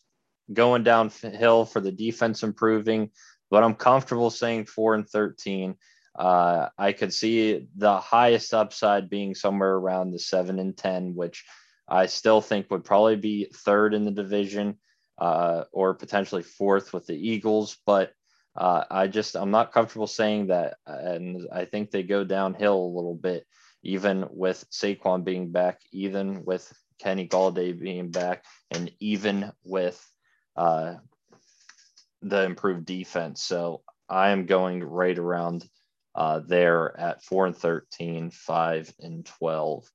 [0.53, 3.09] going downhill for the defense improving,
[3.49, 5.75] but I'm comfortable saying 4 and 13
[6.17, 11.45] uh, I could see the highest upside being somewhere around the seven and 10, which
[11.87, 14.77] I still think would probably be third in the division
[15.19, 17.77] uh, or potentially fourth with the Eagles.
[17.85, 18.13] But
[18.55, 20.77] uh, I just, I'm not comfortable saying that.
[20.87, 23.45] And I think they go downhill a little bit,
[23.83, 30.03] even with Saquon being back, even with Kenny Golladay being back, and even with
[30.55, 30.95] uh,
[32.23, 33.43] the improved defense.
[33.43, 35.63] So I am going right around
[36.17, 39.87] uh, there at 4 and 13, 5 and 12.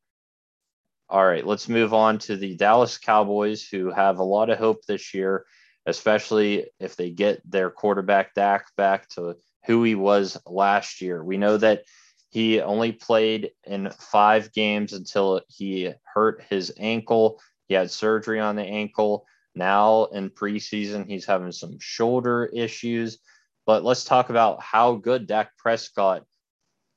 [1.09, 4.87] All right, let's move on to the Dallas Cowboys, who have a lot of hope
[4.87, 5.45] this year,
[5.85, 9.35] especially if they get their quarterback Dak back to
[9.67, 11.25] who he was last year.
[11.25, 11.83] We know that
[12.31, 17.41] he only played in five games until he hurt his ankle.
[17.67, 19.27] He had surgery on the ankle.
[19.57, 23.19] Now in preseason, he's having some shoulder issues.
[23.67, 26.25] But let's talk about how good Dak Prescott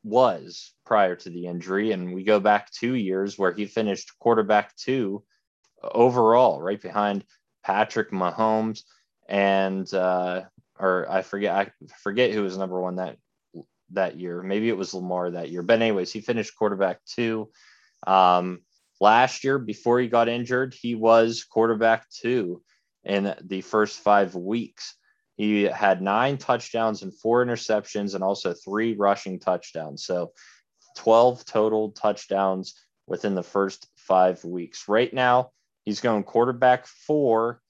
[0.04, 1.92] was prior to the injury.
[1.92, 5.24] And we go back two years where he finished quarterback two
[5.84, 7.24] overall, right behind
[7.64, 8.84] Patrick Mahomes
[9.28, 10.44] and uh,
[10.80, 11.72] or I forget I
[12.04, 13.18] forget who was number one that
[13.92, 14.42] that year.
[14.42, 15.62] Maybe it was Lamar that year.
[15.62, 17.50] But anyways, he finished quarterback two.
[18.06, 18.62] Um,
[19.00, 22.62] last year, before he got injured, he was quarterback two
[23.04, 24.96] in the first five weeks.
[25.36, 30.06] He had nine touchdowns and four interceptions, and also three rushing touchdowns.
[30.06, 30.32] So
[30.98, 32.76] 12 total touchdowns
[33.08, 34.88] within the first five weeks.
[34.88, 35.52] Right now,
[35.84, 37.62] he's going quarterback four,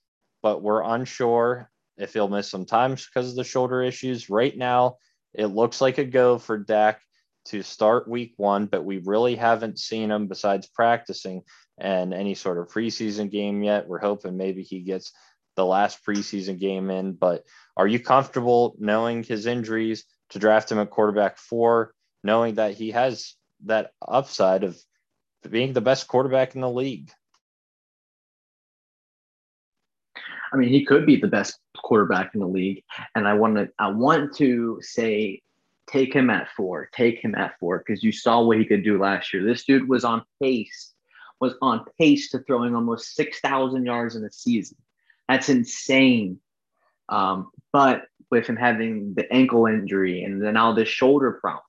[0.41, 4.29] but we're unsure if he'll miss some times because of the shoulder issues.
[4.29, 4.97] Right now,
[5.33, 7.01] it looks like a go for Dak
[7.45, 11.43] to start week one, but we really haven't seen him besides practicing
[11.77, 13.87] and any sort of preseason game yet.
[13.87, 15.11] We're hoping maybe he gets
[15.55, 17.13] the last preseason game in.
[17.13, 17.43] But
[17.77, 22.91] are you comfortable knowing his injuries to draft him at quarterback four, knowing that he
[22.91, 24.77] has that upside of
[25.49, 27.11] being the best quarterback in the league?
[30.53, 33.69] I mean, he could be the best quarterback in the league, and I want to
[33.77, 35.41] I want to say
[35.87, 38.99] take him at four, take him at four because you saw what he could do
[38.99, 39.43] last year.
[39.43, 40.93] This dude was on pace,
[41.39, 44.77] was on pace to throwing almost six thousand yards in a season.
[45.27, 46.39] That's insane.
[47.09, 51.63] Um, but with him having the ankle injury and then now this shoulder problem,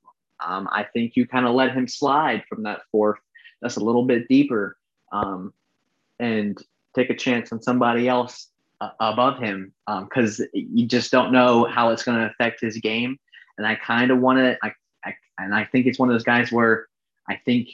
[0.44, 3.18] um, I think you kind of let him slide from that fourth.
[3.62, 4.76] That's a little bit deeper,
[5.12, 5.52] um,
[6.18, 6.58] and
[6.94, 8.48] take a chance on somebody else
[8.80, 12.78] uh, above him because um, you just don't know how it's going to affect his
[12.78, 13.18] game.
[13.58, 14.72] And I kind of want to, I,
[15.04, 16.88] I, and I think it's one of those guys where
[17.28, 17.68] I think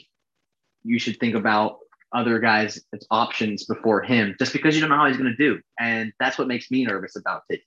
[0.84, 1.78] you should think about
[2.14, 5.60] other guys options before him just because you don't know how he's going to do.
[5.78, 7.64] And that's what makes me nervous about taking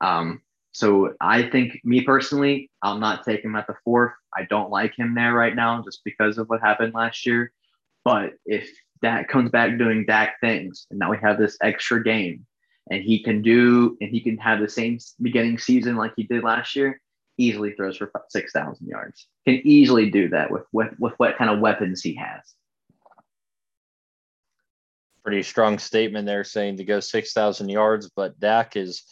[0.00, 0.08] him.
[0.08, 4.12] Um, so I think me personally, I'll not take him at the fourth.
[4.36, 7.52] I don't like him there right now just because of what happened last year.
[8.04, 8.70] But if
[9.02, 12.46] Dak comes back doing Dak things, and now we have this extra game,
[12.90, 16.44] and he can do, and he can have the same beginning season like he did
[16.44, 17.00] last year,
[17.38, 19.26] easily throws for six thousand yards.
[19.46, 22.54] Can easily do that with, with with what kind of weapons he has.
[25.22, 29.02] Pretty strong statement there, saying to go six thousand yards, but Dak is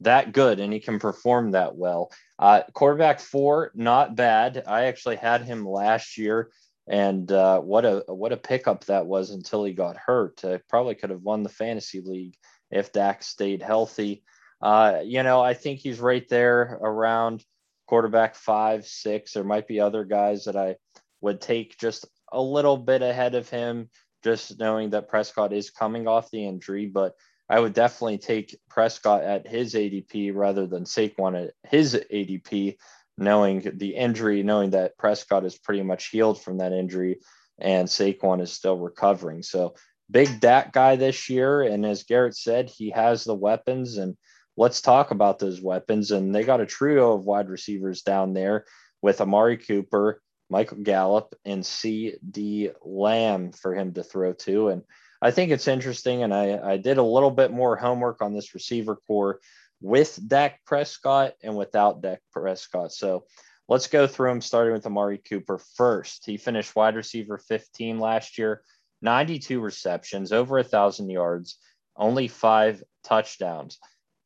[0.00, 2.12] that good and he can perform that well.
[2.38, 4.62] Uh, quarterback four, not bad.
[4.66, 6.50] I actually had him last year,
[6.86, 10.44] and uh, what a what a pickup that was until he got hurt.
[10.44, 12.36] Uh, probably could have won the fantasy league
[12.70, 14.22] if Dak stayed healthy.
[14.60, 17.44] Uh, you know, I think he's right there around
[17.86, 19.32] quarterback five, six.
[19.32, 20.76] There might be other guys that I
[21.20, 23.88] would take just a little bit ahead of him,
[24.26, 27.14] just knowing that Prescott is coming off the injury, but
[27.48, 32.76] I would definitely take Prescott at his ADP rather than Saquon at his ADP,
[33.16, 37.20] knowing the injury, knowing that Prescott is pretty much healed from that injury
[37.60, 39.44] and Saquon is still recovering.
[39.44, 39.76] So
[40.10, 41.62] big Dak guy this year.
[41.62, 44.16] And as Garrett said, he has the weapons and
[44.56, 46.10] let's talk about those weapons.
[46.10, 48.64] And they got a trio of wide receivers down there
[49.02, 54.68] with Amari Cooper, Michael Gallup, and CeeDee Lamb for him to throw to.
[54.68, 54.82] And
[55.20, 58.54] I think it's interesting, and I, I did a little bit more homework on this
[58.54, 59.40] receiver corps
[59.80, 62.92] with Dak Prescott and without Dak Prescott.
[62.92, 63.24] So
[63.68, 66.24] let's go through them, starting with Amari Cooper first.
[66.26, 68.62] He finished wide receiver 15 last year,
[69.02, 71.58] 92 receptions, over a thousand yards,
[71.96, 73.78] only five touchdowns.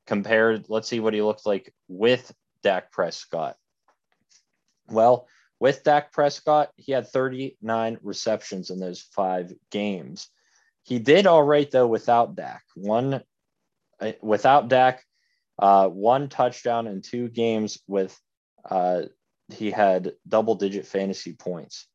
[0.06, 3.56] Compared, let's see what he looked like with Dak Prescott.
[4.88, 5.28] Well,
[5.60, 10.28] with Dak Prescott, he had 39 receptions in those five games.
[10.82, 12.62] He did all right though without Dak.
[12.74, 13.22] One
[14.00, 15.04] uh, without Dak,
[15.58, 18.18] uh, one touchdown in two games with
[18.68, 19.02] uh,
[19.52, 21.86] he had double digit fantasy points.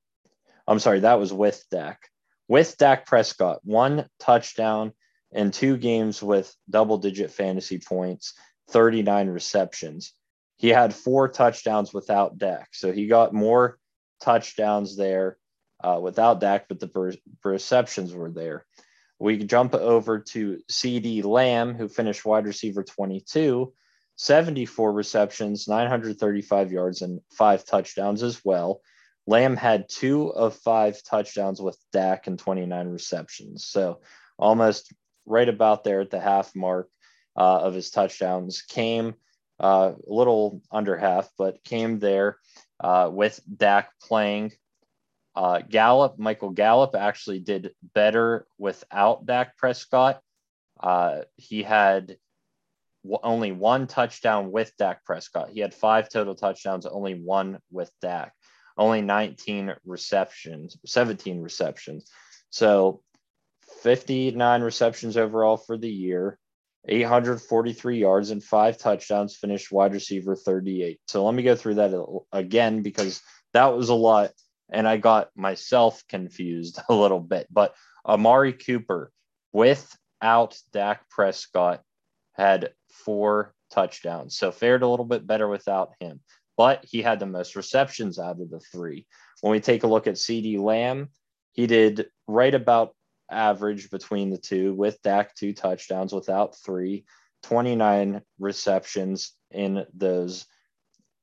[0.67, 1.99] I'm sorry, that was with Dak.
[2.47, 4.93] With Dak Prescott, one touchdown
[5.31, 8.33] in two games with double digit fantasy points,
[8.69, 10.13] 39 receptions.
[10.57, 12.69] He had four touchdowns without Dak.
[12.73, 13.77] So he got more
[14.21, 15.37] touchdowns there
[15.83, 18.65] uh, without Dak, but the receptions were there.
[19.19, 23.73] We jump over to CeeDee Lamb, who finished wide receiver 22,
[24.17, 28.81] 74 receptions, 935 yards, and five touchdowns as well.
[29.27, 33.65] Lamb had two of five touchdowns with Dak and 29 receptions.
[33.65, 34.01] So
[34.37, 34.93] almost
[35.25, 36.89] right about there at the half mark
[37.35, 39.15] uh, of his touchdowns came
[39.59, 42.37] uh, a little under half, but came there
[42.79, 44.51] uh, with Dak playing
[45.35, 50.21] uh, Gallup, Michael Gallup actually did better without Dak Prescott.
[50.79, 52.17] Uh, he had
[53.03, 55.49] w- only one touchdown with Dak Prescott.
[55.49, 58.33] He had five total touchdowns, only one with Dak.
[58.77, 62.09] Only 19 receptions, 17 receptions.
[62.49, 63.01] So
[63.83, 66.37] 59 receptions overall for the year,
[66.87, 70.99] 843 yards and five touchdowns, finished wide receiver 38.
[71.07, 73.21] So let me go through that again because
[73.53, 74.31] that was a lot
[74.71, 77.47] and I got myself confused a little bit.
[77.51, 77.75] But
[78.05, 79.11] Amari Cooper,
[79.53, 81.81] without Dak Prescott,
[82.33, 84.37] had four touchdowns.
[84.37, 86.19] So fared a little bit better without him,
[86.57, 89.05] but he had the most receptions out of the three.
[89.41, 91.09] When we take a look at CeeDee Lamb,
[91.51, 92.94] he did right about
[93.29, 97.05] average between the two with Dak two touchdowns without three,
[97.43, 100.45] 29 receptions in those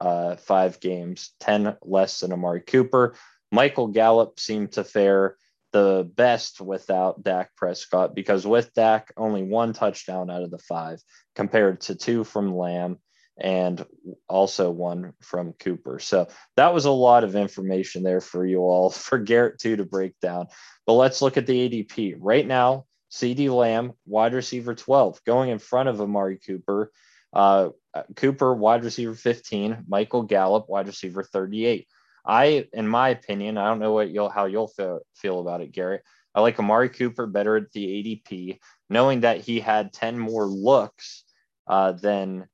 [0.00, 3.14] uh, five games, 10 less than Amari Cooper.
[3.50, 5.36] Michael Gallup seemed to fare
[5.72, 11.00] the best without Dak Prescott because with Dak, only one touchdown out of the five
[11.34, 12.98] compared to two from Lamb
[13.38, 13.84] and
[14.28, 15.98] also one from Cooper.
[15.98, 19.84] So that was a lot of information there for you all, for Garrett too to
[19.84, 20.46] break down.
[20.86, 22.16] But let's look at the ADP.
[22.18, 26.90] Right now, CeeDee Lamb, wide receiver 12, going in front of Amari Cooper.
[27.32, 27.70] Uh,
[28.16, 31.86] Cooper, wide receiver 15, Michael Gallup, wide receiver 38.
[32.24, 35.72] I, in my opinion, I don't know what you'll how you'll feel, feel about it,
[35.72, 36.02] Garrett.
[36.34, 38.58] I like Amari Cooper better at the ADP,
[38.88, 41.24] knowing that he had 10 more looks
[41.66, 42.46] uh, than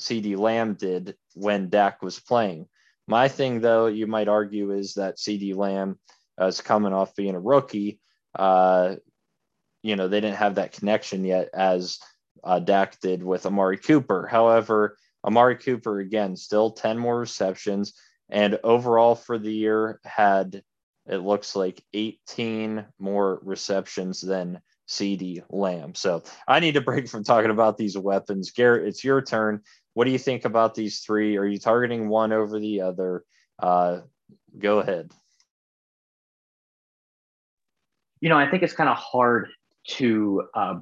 [0.00, 2.66] CeeDee Lamb did when Dak was playing.
[3.06, 5.98] My thing, though, you might argue, is that CeeDee Lamb
[6.40, 8.00] uh, is coming off being a rookie.
[8.34, 8.96] Uh,
[9.82, 11.98] you know, they didn't have that connection yet as
[12.44, 14.26] uh, Dak did with Amari Cooper.
[14.26, 17.94] However, Amari Cooper, again, still 10 more receptions
[18.28, 20.62] and overall for the year had
[21.06, 25.94] it looks like 18 more receptions than CeeDee Lamb.
[25.94, 28.52] So I need to break from talking about these weapons.
[28.52, 29.62] Garrett, it's your turn.
[29.94, 31.36] What do you think about these three?
[31.36, 33.24] Are you targeting one over the other?
[33.58, 34.00] Uh,
[34.58, 35.10] go ahead.
[38.20, 39.48] You know, I think it's kind of hard
[39.88, 40.78] to uh,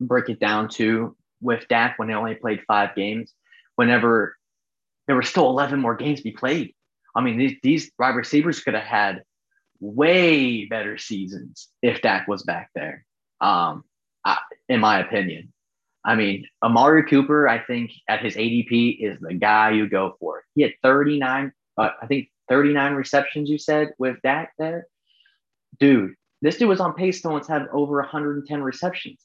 [0.00, 3.32] break it down to with Dak when they only played five games.
[3.76, 4.36] Whenever
[5.06, 6.74] there were still 11 more games to be played.
[7.14, 9.22] I mean, these, these wide receivers could have had
[9.80, 13.04] way better seasons if Dak was back there,
[13.40, 13.84] um,
[14.24, 14.38] I,
[14.68, 15.52] in my opinion.
[16.04, 20.44] I mean, Amari Cooper, I think at his ADP is the guy you go for.
[20.54, 24.86] He had 39, uh, I think 39 receptions, you said, with Dak there.
[25.80, 29.18] Dude, this dude was on pace to once have over 110 receptions.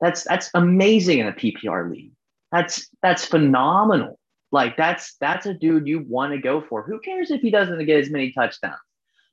[0.00, 2.12] That's that's amazing in a PPR league.
[2.50, 4.18] That's that's phenomenal.
[4.50, 6.82] Like that's that's a dude you want to go for.
[6.82, 8.80] Who cares if he doesn't get as many touchdowns?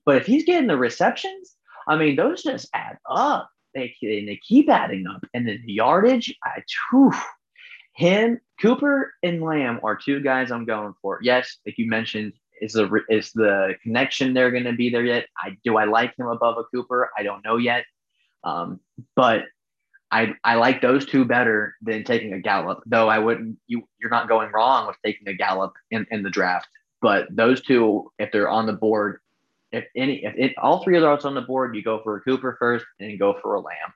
[0.05, 1.55] But if he's getting the receptions,
[1.87, 3.49] I mean, those just add up.
[3.77, 5.25] They, they keep adding up.
[5.33, 7.13] And then the yardage, I whew,
[7.93, 11.19] him, Cooper and Lamb are two guys I'm going for.
[11.21, 15.27] Yes, like you mentioned, is the is the connection there going to be there yet?
[15.37, 17.11] I do I like him above a Cooper?
[17.17, 17.85] I don't know yet.
[18.43, 18.79] Um,
[19.15, 19.43] but
[20.11, 22.81] I I like those two better than taking a Gallup.
[22.85, 26.29] Though I wouldn't you you're not going wrong with taking a Gallup in, in the
[26.29, 26.67] draft.
[27.01, 29.19] But those two, if they're on the board,
[29.71, 32.21] if any if it, all three of those on the board, you go for a
[32.21, 33.93] Cooper first and go for a Lamb.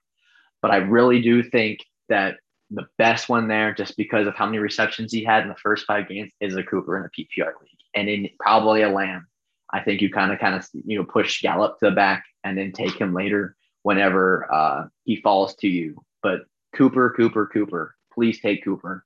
[0.61, 2.37] But I really do think that
[2.69, 5.85] the best one there, just because of how many receptions he had in the first
[5.85, 9.27] five games, is a Cooper in the PPR league, and in probably a Lamb.
[9.73, 12.57] I think you kind of kind of you know push Gallup to the back and
[12.57, 15.95] then take him later whenever uh, he falls to you.
[16.21, 16.41] But
[16.75, 19.05] Cooper, Cooper, Cooper, please take Cooper.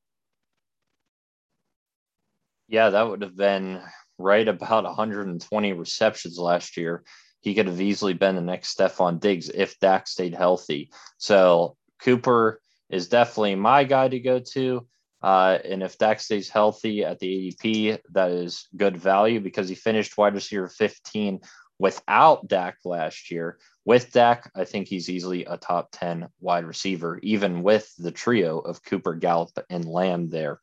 [2.68, 3.82] Yeah, that would have been
[4.18, 7.04] right about 120 receptions last year.
[7.42, 10.92] He could have easily been the next Stefon Diggs if Dak stayed healthy.
[11.18, 12.60] So Cooper
[12.90, 14.88] is definitely my guy to go to.
[15.22, 19.76] Uh, and if Dak stays healthy at the ADP, that is good value because he
[19.76, 21.40] finished wide receiver 15
[21.80, 23.58] without Dak last year.
[23.86, 28.60] With Dak, I think he's easily a top 10 wide receiver, even with the trio
[28.60, 30.60] of Cooper, Gallup, and Lamb there.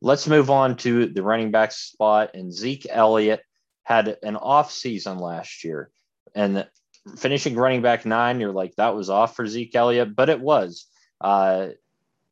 [0.00, 2.30] Let's move on to the running back spot.
[2.34, 3.42] And Zeke Elliott
[3.82, 5.90] had an off season last year.
[6.34, 6.68] And
[7.16, 10.86] finishing running back nine, you're like, that was off for Zeke Elliott, but it was.
[11.20, 11.68] Uh,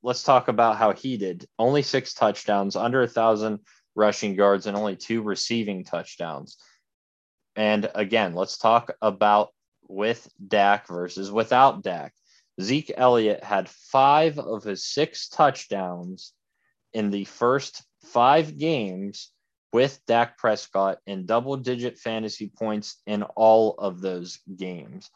[0.02, 1.46] let's talk about how he did.
[1.58, 3.60] Only six touchdowns, under a thousand
[3.94, 6.58] rushing yards, and only two receiving touchdowns.
[7.56, 9.48] And again, let's talk about
[9.88, 12.12] with Dak versus without Dak.
[12.60, 16.32] Zeke Elliott had five of his six touchdowns
[16.96, 19.30] in the first five games
[19.70, 25.10] with Dak Prescott in double digit fantasy points in all of those games.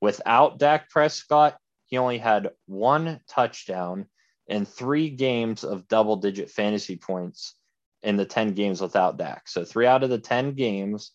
[0.00, 4.06] Without Dak Prescott, he only had one touchdown
[4.46, 7.56] in three games of double digit fantasy points
[8.04, 9.48] in the 10 games without Dak.
[9.48, 11.10] So, three out of the 10 games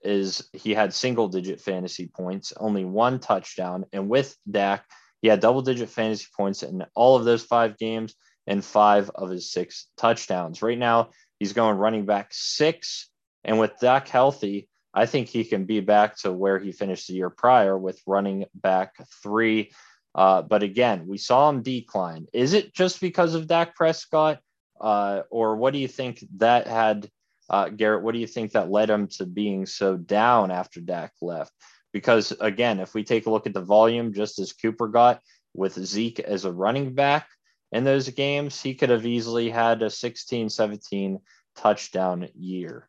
[0.00, 3.84] is he had single digit fantasy points, only one touchdown.
[3.92, 4.86] And with Dak,
[5.20, 8.14] he had double digit fantasy points in all of those five games
[8.48, 10.62] and five of his six touchdowns.
[10.62, 13.08] Right now, he's going running back six.
[13.44, 17.14] And with Dak healthy, I think he can be back to where he finished the
[17.14, 19.70] year prior with running back three.
[20.14, 22.26] Uh, but again, we saw him decline.
[22.32, 24.40] Is it just because of Dak Prescott?
[24.80, 27.08] Uh, or what do you think that had
[27.50, 31.12] uh, Garrett, what do you think that led him to being so down after Dak
[31.20, 31.52] left?
[31.92, 35.20] Because again, if we take a look at the volume, just as Cooper got
[35.54, 37.28] with Zeke as a running back
[37.72, 41.20] in those games, he could have easily had a 16, 17
[41.56, 42.88] touchdown year.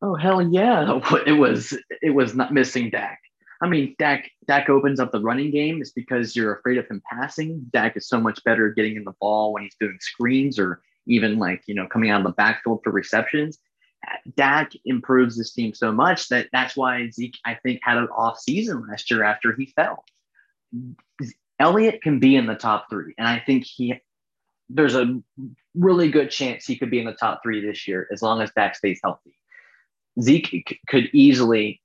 [0.00, 1.00] Oh hell yeah!
[1.26, 3.20] It was it was not missing Dak.
[3.62, 5.80] I mean, Dak Dak opens up the running game.
[5.80, 7.64] It's because you're afraid of him passing.
[7.72, 11.38] Dak is so much better getting in the ball when he's doing screens or even
[11.38, 13.58] like, you know, coming out of the backfield for receptions.
[14.36, 18.40] Dak improves this team so much that that's why Zeke, I think, had an off
[18.40, 20.04] season last year after he fell.
[21.62, 23.94] Elliott can be in the top three, and I think he
[24.68, 25.20] there's a
[25.74, 28.50] really good chance he could be in the top three this year as long as
[28.52, 29.38] Dak stays healthy.
[30.20, 31.80] Zeke c- could easily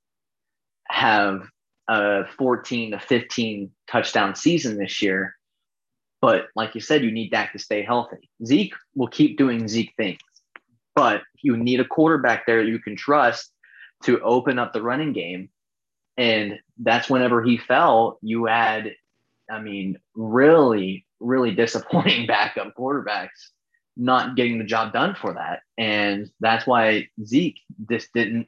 [0.87, 1.43] have
[1.89, 5.37] a 14 to 15 touchdown season this year
[6.21, 8.29] but like you said, you need Dak to stay healthy.
[8.43, 10.19] Zeke will keep doing Zeke things,
[10.95, 13.51] but you need a quarterback there you can trust
[14.03, 15.49] to open up the running game.
[16.17, 18.93] And that's whenever he fell, you had,
[19.49, 23.51] I mean, really, really disappointing backup quarterbacks
[23.97, 25.61] not getting the job done for that.
[25.77, 28.47] And that's why Zeke just didn't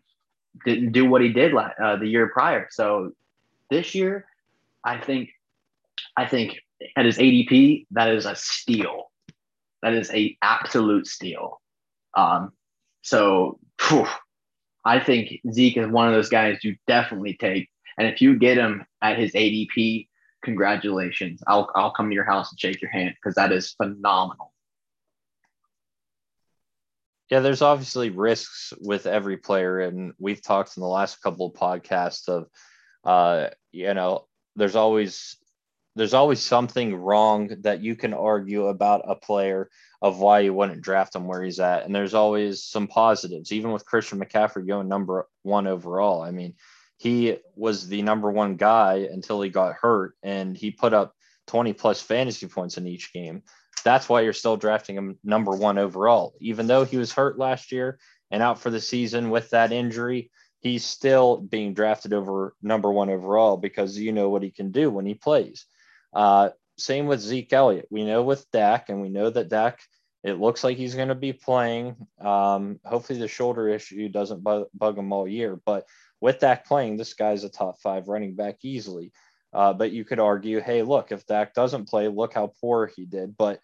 [0.66, 2.68] didn't do what he did uh, the year prior.
[2.72, 3.14] So
[3.70, 4.26] this year,
[4.84, 5.30] I think
[6.16, 6.60] I think
[6.95, 9.12] at his ADP, that is a steal.
[9.82, 11.62] That is a absolute steal.
[12.16, 12.52] Um,
[13.02, 14.08] so whew,
[14.86, 17.70] I think Zeke is one of those guys you definitely take.
[17.97, 20.08] And if you get him at his ADP,
[20.44, 21.42] congratulations.
[21.48, 24.54] I'll I'll come to your house and shake your hand because that is phenomenal.
[27.30, 31.54] Yeah, there's obviously risks with every player, and we've talked in the last couple of
[31.54, 32.48] podcasts of,
[33.04, 34.26] uh, you know,
[34.56, 35.38] there's always
[35.96, 39.70] there's always something wrong that you can argue about a player
[40.02, 43.72] of why you wouldn't draft him where he's at, and there's always some positives, even
[43.72, 46.24] with Christian McCaffrey going number one overall.
[46.24, 46.56] I mean,
[47.00, 51.16] he was the number one guy until he got hurt, and he put up
[51.47, 53.41] 20 plus fantasy points in each game
[53.84, 56.34] that's why you're still drafting him number one overall.
[56.39, 58.00] Even though he was hurt last year
[58.32, 63.10] and out for the season with that injury, he's still being drafted over number one
[63.10, 65.66] overall because you know what he can do when he plays.
[66.14, 67.88] Uh, same with Zeke Elliott.
[67.89, 69.80] We know with Dak, and we know that Dak,
[70.24, 71.95] it looks like he's going to be playing.
[72.20, 75.60] Um, hopefully, the shoulder issue doesn't bug, bug him all year.
[75.66, 75.86] But
[76.22, 79.11] with Dak playing, this guy's a top five running back easily.
[79.53, 83.05] Uh, but you could argue, hey, look, if Dak doesn't play, look how poor he
[83.05, 83.36] did.
[83.36, 83.59] But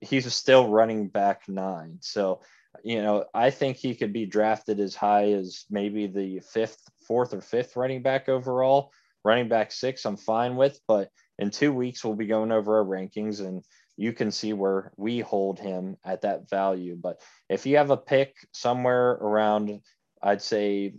[0.00, 1.98] he's still running back nine.
[2.00, 2.40] So,
[2.82, 7.34] you know, I think he could be drafted as high as maybe the fifth, fourth,
[7.34, 8.92] or fifth running back overall.
[9.22, 10.80] Running back six, I'm fine with.
[10.88, 13.62] But in two weeks, we'll be going over our rankings and
[13.98, 16.96] you can see where we hold him at that value.
[16.96, 17.20] But
[17.50, 19.82] if you have a pick somewhere around,
[20.22, 20.94] I'd say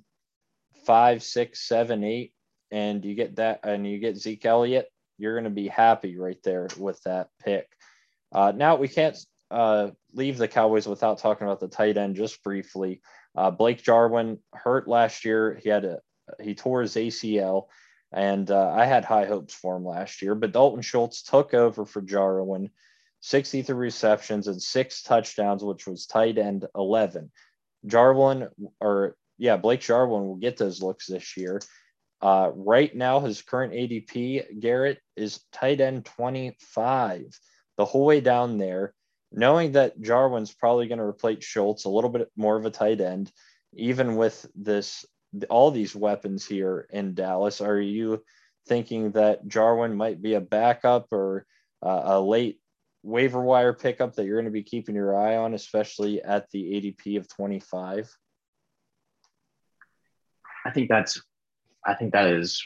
[0.86, 2.34] five, six, seven, eight,
[2.72, 6.42] and you get that and you get Zeke Elliott, you're going to be happy right
[6.44, 7.68] there with that pick.
[8.32, 9.18] Uh, now we can't
[9.52, 13.02] uh, leave the Cowboys without talking about the tight end just briefly.
[13.36, 15.60] Uh, Blake Jarwin hurt last year.
[15.62, 16.00] He had a
[16.40, 17.66] he tore his ACL,
[18.12, 20.36] and uh, I had high hopes for him last year.
[20.36, 22.70] But Dalton Schultz took over for Jarwin,
[23.22, 27.32] 63 receptions and six touchdowns, which was tight end 11.
[27.86, 28.48] Jarwin,
[28.80, 31.60] or yeah, Blake Jarwin will get those looks this year.
[32.22, 37.26] Uh, right now, his current ADP, Garrett, is tight end 25,
[37.76, 38.94] the whole way down there.
[39.32, 43.02] Knowing that Jarwin's probably going to replace Schultz, a little bit more of a tight
[43.02, 43.32] end,
[43.74, 45.06] even with this,
[45.50, 48.24] all these weapons here in Dallas, are you
[48.68, 51.48] thinking that Jarwin might be a backup or
[51.82, 52.60] uh, a late
[53.02, 56.62] waiver wire pickup that you're going to be keeping your eye on, especially at the
[56.62, 58.16] ADP of 25?
[60.66, 61.22] I think that's
[61.86, 62.64] I think that is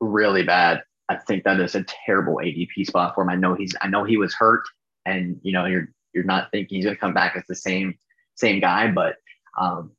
[0.00, 0.82] really bad.
[1.08, 3.30] I think that is a terrible ADP spot for him.
[3.30, 4.62] I know he's I know he was hurt
[5.06, 7.98] and you know you're you're not thinking he's gonna come back as the same
[8.34, 9.16] same guy, but
[9.58, 9.92] um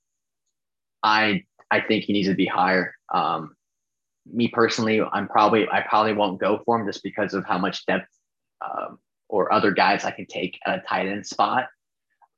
[1.04, 2.96] I I think he needs to be higher.
[3.14, 3.56] Um
[4.26, 7.86] me personally, I'm probably I probably won't go for him just because of how much
[7.86, 8.08] depth
[8.62, 11.68] um, or other guys I can take at a tight end spot.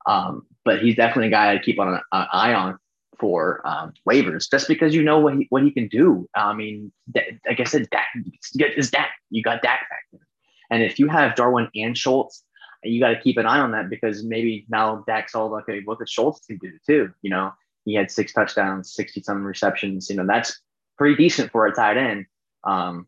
[0.07, 2.79] Um, but he's definitely a guy I keep on an eye on
[3.19, 6.27] for um, waivers just because you know what he, what he can do.
[6.35, 8.07] I mean, like I said, Dak
[8.55, 9.11] is Dak.
[9.29, 10.27] You got Dak back there.
[10.69, 12.43] And if you have Jarwin and Schultz,
[12.83, 15.97] you got to keep an eye on that because maybe now Dak's all okay, what
[15.97, 17.11] could Schultz can do too?
[17.21, 17.51] You know,
[17.85, 20.09] he had six touchdowns, 60 some receptions.
[20.09, 20.59] You know, that's
[20.97, 22.25] pretty decent for a tight end.
[22.63, 23.07] Um,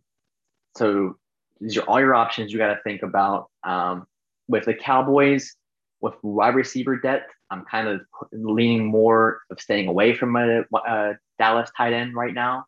[0.76, 1.18] so
[1.60, 3.50] these are all your options you got to think about.
[3.64, 4.06] Um,
[4.48, 5.54] with the Cowboys,
[6.00, 11.14] with wide receiver depth, I'm kind of leaning more of staying away from a, a
[11.40, 12.66] Dallas tight end right now.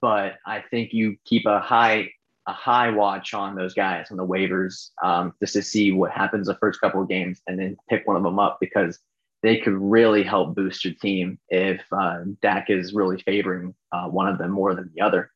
[0.00, 2.10] But I think you keep a high
[2.46, 6.46] a high watch on those guys on the waivers um, just to see what happens
[6.46, 8.98] the first couple of games and then pick one of them up because
[9.42, 14.28] they could really help boost your team if uh, Dak is really favoring uh, one
[14.28, 15.30] of them more than the other.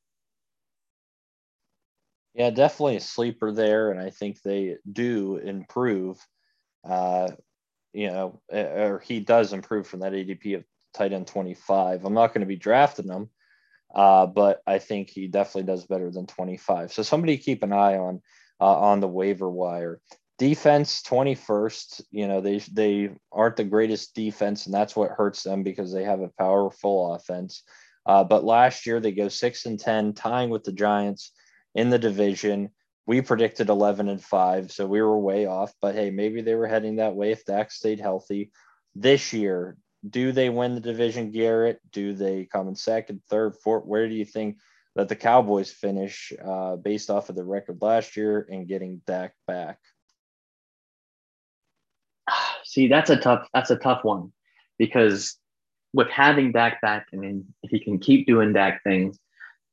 [2.35, 6.19] Yeah, definitely a sleeper there, and I think they do improve
[6.83, 7.29] uh,
[7.93, 10.65] you know, or he does improve from that ADP of
[10.95, 12.05] tight end 25.
[12.05, 13.31] I'm not going to be drafting him,
[13.95, 16.93] uh, but I think he definitely does better than 25.
[16.93, 18.21] So somebody keep an eye on
[18.61, 20.01] uh, on the waiver wire.
[20.39, 22.03] Defense 21st.
[22.11, 26.05] You know they they aren't the greatest defense, and that's what hurts them because they
[26.05, 27.63] have a powerful offense.
[28.05, 31.33] Uh, but last year they go six and ten, tying with the Giants
[31.75, 32.71] in the division
[33.07, 36.67] we predicted 11 and 5 so we were way off but hey maybe they were
[36.69, 38.51] heading that way if Dak stayed healthy.
[38.95, 39.77] This year
[40.09, 41.81] do they win the division garrett?
[41.93, 43.85] Do they come in second third fourth?
[43.85, 44.59] Where do you think
[44.97, 49.35] that the cowboys finish uh, based off of the record last year and getting Dak
[49.47, 49.79] back?
[52.65, 54.33] See that's a tough that's a tough one
[54.79, 55.37] because
[55.93, 59.19] with having Dak back I mean if he can keep doing Dak things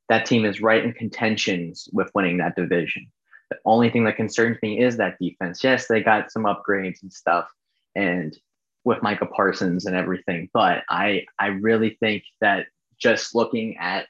[0.10, 3.08] that team is right in contentions with winning that division
[3.50, 5.64] The only thing that concerns me is that defense.
[5.64, 7.50] Yes, they got some upgrades and stuff,
[7.96, 8.38] and
[8.84, 14.08] with Micah Parsons and everything, but I I really think that just looking at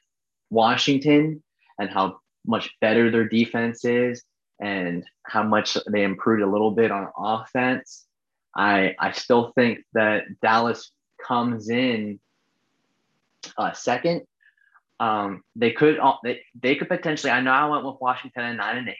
[0.50, 1.42] Washington
[1.78, 4.22] and how much better their defense is
[4.60, 8.06] and how much they improved a little bit on offense,
[8.54, 10.90] I I still think that Dallas
[11.26, 12.20] comes in
[13.56, 14.22] uh, second.
[14.98, 17.30] Um, they could they, they could potentially.
[17.30, 18.96] I know I went with Washington at nine and eight.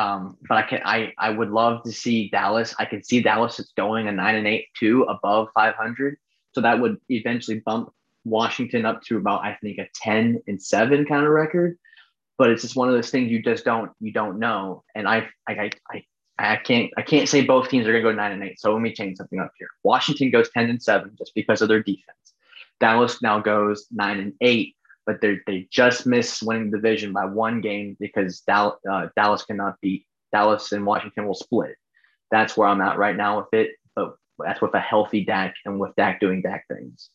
[0.00, 2.74] Um, but I can I I would love to see Dallas.
[2.78, 6.16] I can see Dallas is going a nine and eight too above 500.
[6.52, 7.92] So that would eventually bump
[8.24, 11.76] Washington up to about I think a 10 and seven kind of record.
[12.38, 14.84] But it's just one of those things you just don't you don't know.
[14.94, 16.04] And I I I
[16.38, 18.58] I can't I can't say both teams are gonna go nine and eight.
[18.58, 19.68] So let me change something up here.
[19.84, 22.16] Washington goes 10 and seven just because of their defense.
[22.78, 24.76] Dallas now goes nine and eight,
[25.06, 29.44] but they they just missed winning the division by one game because Dallas, uh, Dallas
[29.44, 31.76] cannot beat Dallas and Washington will split.
[32.30, 35.80] That's where I'm at right now with it, but that's with a healthy Dak and
[35.80, 37.10] with Dak doing Dak things.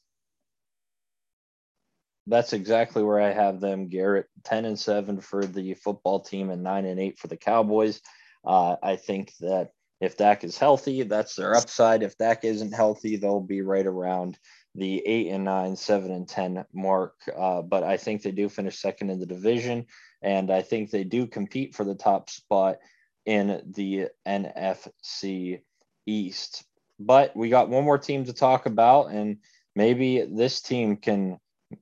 [2.27, 4.25] That's exactly where I have them, Garrett.
[4.43, 8.01] Ten and seven for the football team, and nine and eight for the Cowboys.
[8.43, 9.69] Uh, I think that
[10.01, 12.03] if Dak is healthy, that's their upside.
[12.03, 14.37] If Dak isn't healthy, they'll be right around
[14.75, 17.15] the eight and nine, seven and 10 mark.
[17.35, 19.85] Uh, but I think they do finish second in the division.
[20.21, 22.77] And I think they do compete for the top spot
[23.25, 25.61] in the NFC
[26.05, 26.63] East.
[26.99, 29.37] But we got one more team to talk about, and
[29.75, 31.39] maybe this team can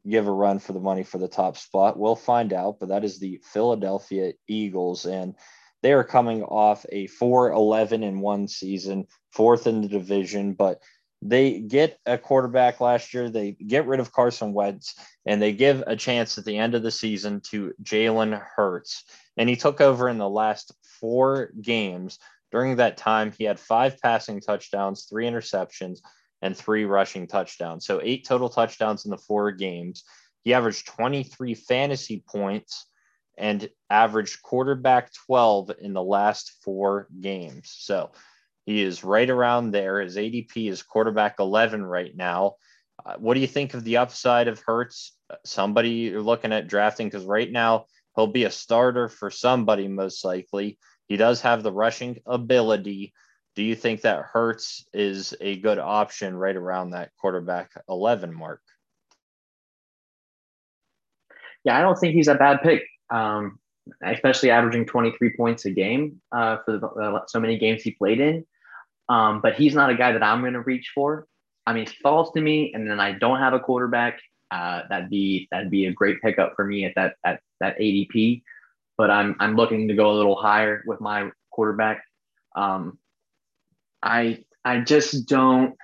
[0.07, 1.99] give a run for the money for the top spot.
[1.99, 5.05] We'll find out, but that is the Philadelphia Eagles.
[5.05, 5.35] And
[5.81, 10.81] they are coming off a 4 11 in one season, fourth in the division, but
[11.25, 13.29] they get a quarterback last year.
[13.29, 14.95] They get rid of Carson Wentz
[15.25, 19.05] and they give a chance at the end of the season to Jalen Hurts.
[19.37, 22.19] And he took over in the last four games.
[22.51, 25.99] During that time, he had five passing touchdowns, three interceptions,
[26.41, 27.85] and three rushing touchdowns.
[27.85, 30.03] So eight total touchdowns in the four games.
[30.43, 32.85] He averaged 23 fantasy points
[33.37, 37.73] and averaged quarterback 12 in the last four games.
[37.77, 38.11] So
[38.65, 40.01] he is right around there.
[40.01, 42.55] His ADP is quarterback 11 right now.
[43.05, 45.17] Uh, what do you think of the upside of Hurts?
[45.45, 47.85] Somebody you're looking at drafting because right now
[48.15, 50.77] he'll be a starter for somebody most likely.
[51.07, 53.13] He does have the rushing ability.
[53.55, 58.61] Do you think that Hurts is a good option right around that quarterback 11 mark?
[61.65, 62.83] Yeah, I don't think he's a bad pick.
[63.09, 63.59] Um,
[64.03, 68.19] especially averaging 23 points a game uh, for the, uh, so many games he played
[68.19, 68.45] in.
[69.09, 71.27] Um, but he's not a guy that I'm going to reach for.
[71.65, 74.19] I mean, falls to me and then I don't have a quarterback,
[74.53, 78.43] uh, that'd be that'd be a great pickup for me at that at that ADP.
[78.97, 82.03] But I'm I'm looking to go a little higher with my quarterback.
[82.55, 82.99] Um,
[84.03, 85.75] I I just don't.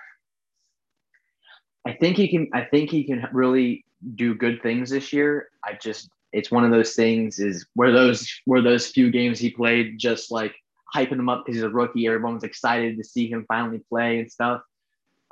[1.84, 2.48] I think he can.
[2.54, 5.48] I think he can really do good things this year.
[5.64, 9.50] I just it's one of those things is where those where those few games he
[9.50, 10.54] played just like
[10.94, 12.06] hyping him up because he's a rookie.
[12.06, 14.62] Everyone was excited to see him finally play and stuff.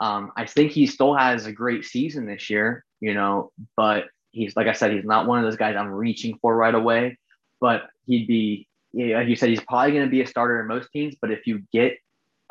[0.00, 4.54] Um, I think he still has a great season this year, you know, but he's
[4.54, 7.18] like I said, he's not one of those guys I'm reaching for right away.
[7.60, 10.68] But he'd be, yeah, like you said, he's probably going to be a starter in
[10.68, 11.16] most teams.
[11.20, 11.98] But if you get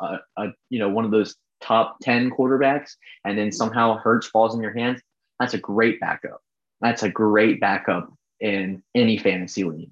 [0.00, 2.92] a, a, you know, one of those top ten quarterbacks,
[3.24, 5.00] and then somehow Hurts falls in your hands,
[5.40, 6.42] that's a great backup.
[6.80, 9.90] That's a great backup in any fantasy league.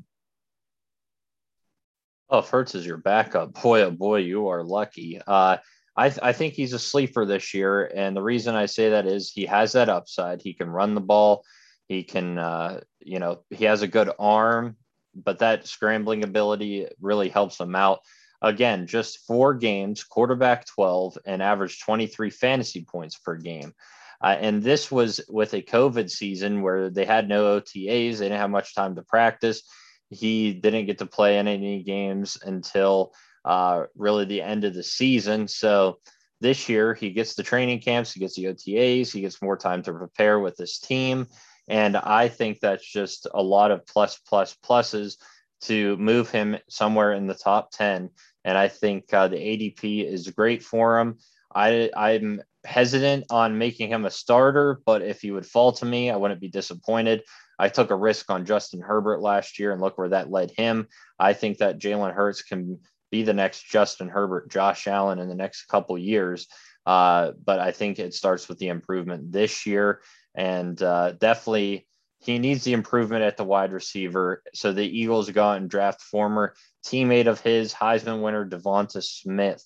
[2.28, 5.20] Oh, Hurts is your backup, boy, oh boy, you are lucky.
[5.26, 5.58] Uh,
[5.96, 7.90] I, th- I think he's a sleeper this year.
[7.94, 10.42] And the reason I say that is he has that upside.
[10.42, 11.44] He can run the ball.
[11.88, 14.76] He can, uh, you know, he has a good arm,
[15.14, 18.00] but that scrambling ability really helps him out.
[18.42, 23.72] Again, just four games, quarterback 12, and average 23 fantasy points per game.
[24.20, 28.38] Uh, and this was with a COVID season where they had no OTAs, they didn't
[28.38, 29.62] have much time to practice
[30.10, 33.12] he didn't get to play in any games until
[33.44, 35.48] uh, really the end of the season.
[35.48, 35.98] So
[36.40, 39.82] this year he gets the training camps, he gets the OTAs, he gets more time
[39.84, 41.26] to prepare with his team.
[41.68, 45.16] And I think that's just a lot of plus, plus, pluses
[45.62, 48.10] to move him somewhere in the top 10.
[48.44, 51.18] And I think uh, the ADP is great for him.
[51.54, 56.10] I, I'm hesitant on making him a starter, but if he would fall to me,
[56.10, 57.22] I wouldn't be disappointed.
[57.58, 60.88] I took a risk on Justin Herbert last year and look where that led him.
[61.18, 62.80] I think that Jalen Hurts can
[63.10, 66.46] be the next Justin Herbert, Josh Allen in the next couple years.
[66.84, 70.02] Uh, but I think it starts with the improvement this year.
[70.34, 71.86] And uh, definitely,
[72.20, 74.42] he needs the improvement at the wide receiver.
[74.54, 76.54] So the Eagles go out and draft former
[76.84, 79.64] teammate of his, Heisman winner DeVonta Smith.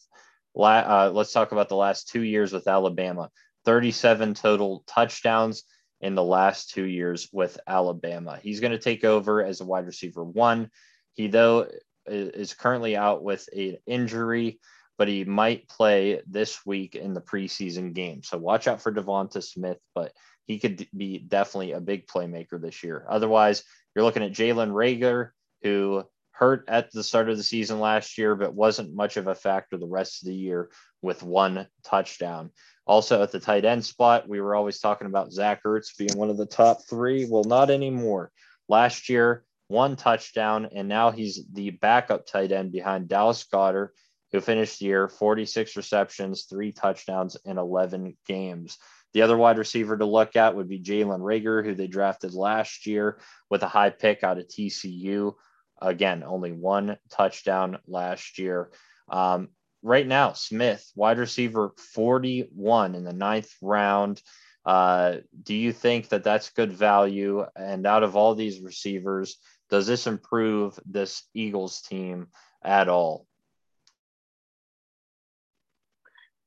[0.54, 3.30] La- uh, let's talk about the last two years with Alabama
[3.66, 5.64] 37 total touchdowns
[6.00, 8.38] in the last two years with Alabama.
[8.42, 10.70] He's going to take over as a wide receiver one.
[11.14, 11.68] He, though,
[12.06, 14.60] is currently out with an injury,
[14.96, 18.22] but he might play this week in the preseason game.
[18.22, 20.12] So watch out for DeVonta Smith, but
[20.46, 23.06] he could be definitely a big playmaker this year.
[23.08, 23.62] Otherwise,
[23.94, 25.30] you're looking at Jalen Reagor,
[25.62, 26.04] who
[26.40, 29.76] hurt at the start of the season last year, but wasn't much of a factor
[29.76, 30.70] the rest of the year
[31.02, 32.50] with one touchdown.
[32.86, 36.30] Also at the tight end spot, we were always talking about Zach Ertz being one
[36.30, 37.26] of the top three.
[37.28, 38.32] Well, not anymore.
[38.70, 43.90] Last year, one touchdown, and now he's the backup tight end behind Dallas Goedert,
[44.32, 48.78] who finished the year 46 receptions, three touchdowns in 11 games.
[49.12, 52.86] The other wide receiver to look at would be Jalen Reagor, who they drafted last
[52.86, 53.20] year
[53.50, 55.34] with a high pick out of TCU.
[55.80, 58.70] Again, only one touchdown last year.
[59.08, 59.48] Um,
[59.82, 64.22] right now, Smith, wide receiver 41 in the ninth round.
[64.64, 67.44] Uh, do you think that that's good value?
[67.56, 69.38] And out of all these receivers,
[69.70, 72.28] does this improve this Eagles team
[72.62, 73.26] at all?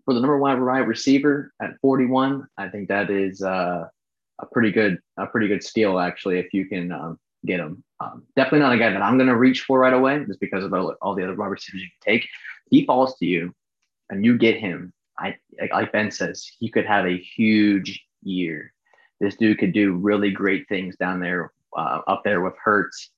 [0.06, 3.86] For the number one wide receiver at 41, I think that is uh,
[4.40, 6.40] a pretty good a pretty good steal actually.
[6.40, 9.38] If you can um, get him, um, definitely not a guy that I'm going to
[9.38, 12.28] reach for right away, just because of all the other wide receivers you can take
[12.74, 13.54] he falls to you
[14.10, 15.36] and you get him, I
[15.72, 18.74] like Ben says, he could have a huge year.
[19.20, 23.12] This dude could do really great things down there, uh, up there with Hurts,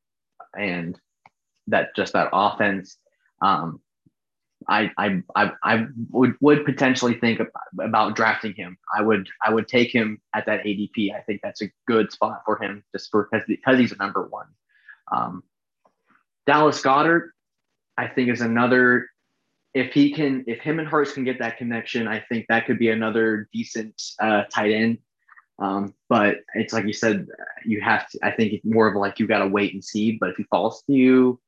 [0.57, 0.99] and
[1.67, 2.97] that just that offense.
[3.41, 3.79] Um,
[4.67, 7.39] I, I I I would would potentially think
[7.79, 8.77] about drafting him.
[8.95, 11.15] I would I would take him at that ADP.
[11.15, 14.27] I think that's a good spot for him just for because because he's a number
[14.27, 14.47] one.
[15.11, 15.43] Um,
[16.45, 17.29] Dallas Goedert,
[17.97, 19.07] I think is another
[19.75, 22.79] if he can, if him and Hurts can get that connection, I think that could
[22.79, 24.99] be another decent uh, tight end.
[25.59, 27.27] Um, but it's like you said,
[27.65, 28.19] you have to.
[28.23, 30.13] I think it's more of like you got to wait and see.
[30.13, 31.41] But if he falls to you,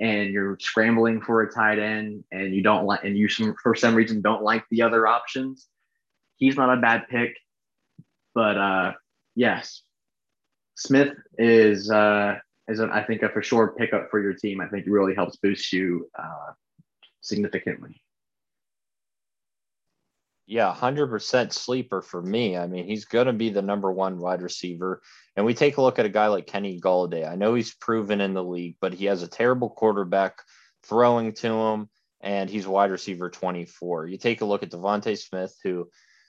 [0.00, 3.28] and you're scrambling for a tight end, and you don't like, and you
[3.62, 5.68] for some reason don't like the other options,
[6.36, 7.36] he's not a bad pick.
[8.34, 8.92] But uh,
[9.34, 9.82] yes,
[10.74, 12.38] Smith is uh,
[12.68, 14.60] is I think a for sure pickup for your team.
[14.60, 16.52] I think really helps boost you uh,
[17.20, 18.00] significantly.
[20.46, 22.56] Yeah, 100% sleeper for me.
[22.56, 25.00] I mean, he's going to be the number one wide receiver.
[25.36, 27.26] And we take a look at a guy like Kenny Golladay.
[27.26, 30.42] I know he's proven in the league, but he has a terrible quarterback
[30.82, 31.88] throwing to him,
[32.20, 34.06] and he's wide receiver 24.
[34.06, 35.88] You take a look at DeVonta Smith, who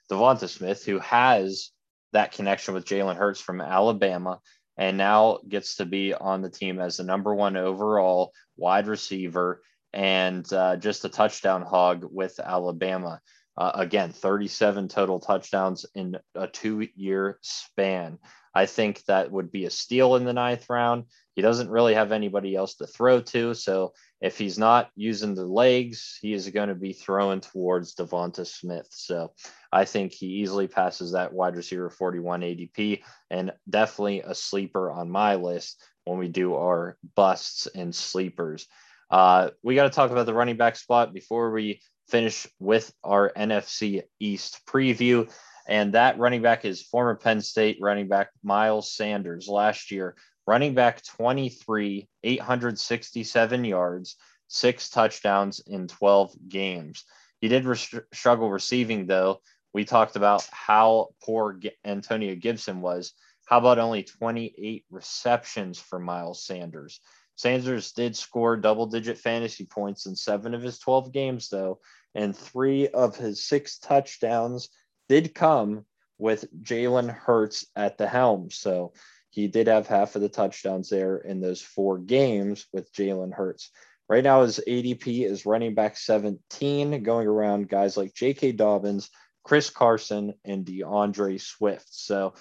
[0.10, 1.72] DeVonta Smith, who has
[2.14, 4.40] that connection with Jalen Hurts from Alabama,
[4.78, 9.62] and now gets to be on the team as the number one overall wide receiver
[9.94, 13.22] and uh, just a touchdown hog with Alabama.
[13.58, 18.20] Uh, again, 37 total touchdowns in a two year span.
[18.54, 21.06] I think that would be a steal in the ninth round.
[21.36, 23.54] He doesn't really have anybody else to throw to.
[23.54, 28.48] So if he's not using the legs, he is going to be throwing towards DeVonta
[28.48, 28.88] Smith.
[28.92, 29.34] So
[29.72, 35.12] I think he easily passes that wide receiver 41 ADP and definitely a sleeper on
[35.12, 38.68] my list when we do our busts and sleepers.
[39.12, 43.32] Uh, we got to talk about the running back spot before we finish with our
[43.36, 45.30] NFC East preview.
[45.68, 50.16] And that running back is former Penn State running back Miles Sanders last year,
[50.48, 54.16] running back 23, 867 yards,
[54.48, 57.06] six touchdowns in 12 games.
[57.42, 57.78] He did re-
[58.14, 59.42] struggle receiving, though.
[59.74, 63.14] We talked about how poor G- Antonio Gibson was.
[63.46, 67.00] How about only 28 receptions for Miles Sanders?
[67.36, 71.80] Sanders did score double digit fantasy points in seven of his 12 games, though,
[72.14, 74.70] and three of his six touchdowns
[75.10, 75.86] did come
[76.18, 78.50] with Jalen Hurts at the helm.
[78.50, 78.94] So
[79.36, 83.72] he did have half of the touchdowns there in those four games with Jalen Hurts.
[84.08, 88.54] Right now, his ADP is running back 17, going around guys like J.K.
[88.54, 89.10] Dobbins,
[89.44, 91.88] Chris Carson, and D'Andre Swift.
[91.90, 92.34] So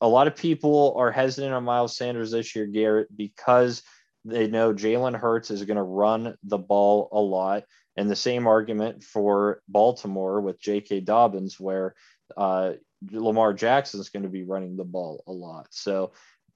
[0.00, 3.82] a lot of people are hesitant on Miles Sanders this year, Garrett, because–
[4.24, 7.64] they know Jalen Hurts is going to run the ball a lot.
[7.96, 11.00] And the same argument for Baltimore with J.K.
[11.00, 11.94] Dobbins, where
[12.36, 12.72] uh,
[13.12, 15.68] Lamar Jackson is going to be running the ball a lot.
[15.70, 16.12] So,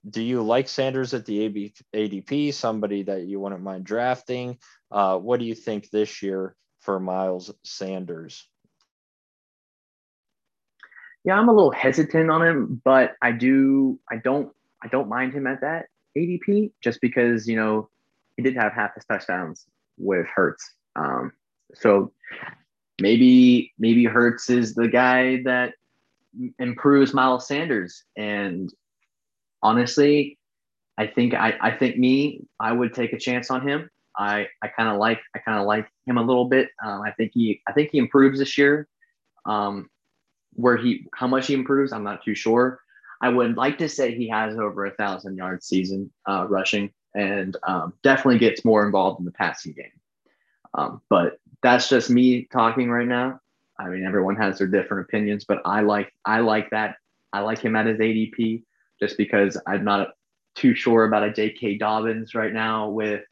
[0.09, 2.55] do you like Sanders at the ADP?
[2.55, 4.59] Somebody that you wouldn't mind drafting?
[4.91, 8.49] Uh, what do you think this year for Miles Sanders?
[11.25, 13.99] Yeah, I'm a little hesitant on him, but I do.
[14.11, 14.53] I don't
[14.83, 15.87] I don't mind him at that
[16.17, 17.91] ADP just because you know
[18.37, 19.67] he did have half his touchdowns
[19.99, 20.73] with Hurts.
[20.97, 21.33] Um,
[21.75, 22.13] so
[23.01, 25.75] maybe maybe Hurts is the guy that
[26.59, 28.05] improves Miles Sanders.
[28.17, 28.73] And
[29.63, 30.39] honestly,
[30.97, 33.91] I think I, I think me, I would take a chance on him.
[34.17, 36.71] I, I kind of like I kind of like him a little bit.
[36.85, 38.89] Um, I think he I think he improves this year.
[39.47, 39.89] Um,
[40.55, 42.81] where he how much he improves, I'm not too sure.
[43.21, 47.57] I would like to say he has over a thousand yard season uh, rushing, and
[47.67, 49.93] um, definitely gets more involved in the passing game.
[50.75, 53.41] Um, but that's just me talking right now.
[53.79, 56.97] I mean, everyone has their different opinions, but I like I like that.
[57.33, 58.65] I like him at his ADP
[59.01, 60.11] just because I'm not
[60.55, 61.79] too sure about a J.K.
[61.79, 63.23] Dobbins right now with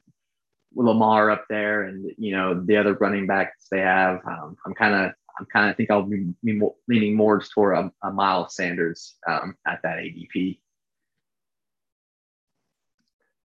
[0.75, 4.21] Lamar up there and you know the other running backs they have.
[4.27, 6.33] Um, I'm kind of I'm kind of think I'll be,
[6.89, 10.59] leaning more toward a, a Miles Sanders um, at that ADP.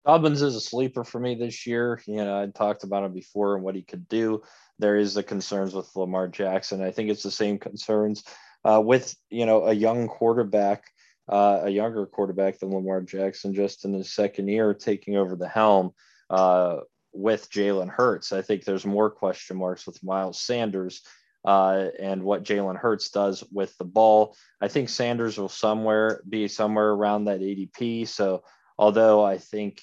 [0.06, 2.00] Dobbins is a sleeper for me this year.
[2.06, 4.42] You know, I talked about him before and what he could do.
[4.78, 6.82] There is the concerns with Lamar Jackson.
[6.82, 8.24] I think it's the same concerns
[8.64, 10.84] uh, with you know a young quarterback,
[11.28, 15.48] uh, a younger quarterback than Lamar Jackson, just in his second year taking over the
[15.48, 15.92] helm
[16.30, 16.78] uh,
[17.12, 18.32] with Jalen Hurts.
[18.32, 21.02] I think there's more question marks with Miles Sanders.
[21.44, 24.34] Uh, and what Jalen Hurts does with the ball.
[24.62, 28.08] I think Sanders will somewhere be somewhere around that ADP.
[28.08, 28.44] So
[28.78, 29.82] although I think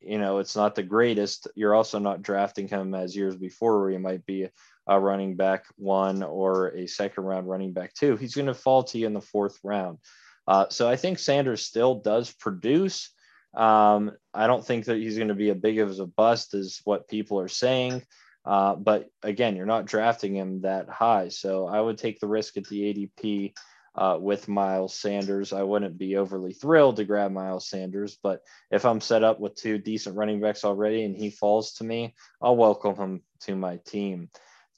[0.00, 3.90] you know it's not the greatest, you're also not drafting him as years before where
[3.90, 4.48] he might be
[4.86, 8.16] a running back one or a second round running back two.
[8.16, 9.98] He's going to fall to you in the fourth round.
[10.46, 13.10] Uh, so I think Sanders still does produce.
[13.54, 16.80] Um, I don't think that he's going to be as big of a bust as
[16.84, 18.02] what people are saying.
[18.44, 21.28] Uh, but again, you're not drafting him that high.
[21.28, 23.54] So I would take the risk at the ADP
[23.96, 25.52] uh, with Miles Sanders.
[25.52, 29.56] I wouldn't be overly thrilled to grab Miles Sanders, but if I'm set up with
[29.56, 33.78] two decent running backs already and he falls to me, I'll welcome him to my
[33.86, 34.28] team.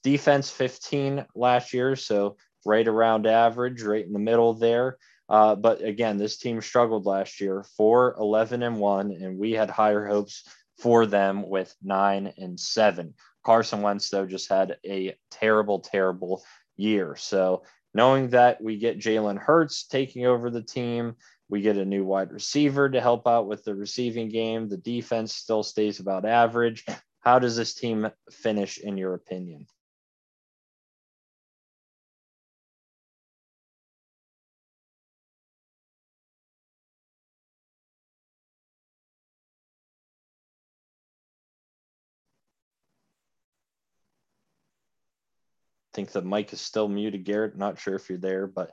[0.05, 4.97] Defense 15 last year, so right around average, right in the middle there.
[5.29, 9.71] Uh, but again, this team struggled last year, 4 11 and 1, and we had
[9.71, 10.45] higher hopes
[10.79, 13.15] for them with 9 and 7.
[13.45, 16.45] Carson Wentz, though, just had a terrible, terrible
[16.77, 17.17] year.
[17.17, 17.63] So
[17.95, 21.17] knowing that we get Jalen Hurts taking over the team,
[21.49, 24.69] we get a new wide receiver to help out with the receiving game.
[24.69, 26.85] The defense still stays about average.
[27.21, 29.67] How does this team finish, in your opinion?
[45.99, 47.59] Think the mic is still muted, Garrett.
[47.59, 48.71] Not sure if you're there, but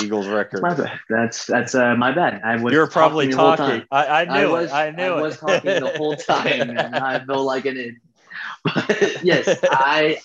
[0.00, 0.62] Eagles record.
[0.62, 1.00] That's my bad.
[1.10, 2.40] That's that's uh, my bad.
[2.44, 2.72] I was.
[2.72, 3.66] You're probably talking.
[3.66, 3.86] talking.
[3.90, 4.72] I, I, knew I was, it.
[4.72, 5.22] I knew I it.
[5.22, 7.94] was talking the whole time, and I feel like an idiot.
[8.62, 10.20] But yes, I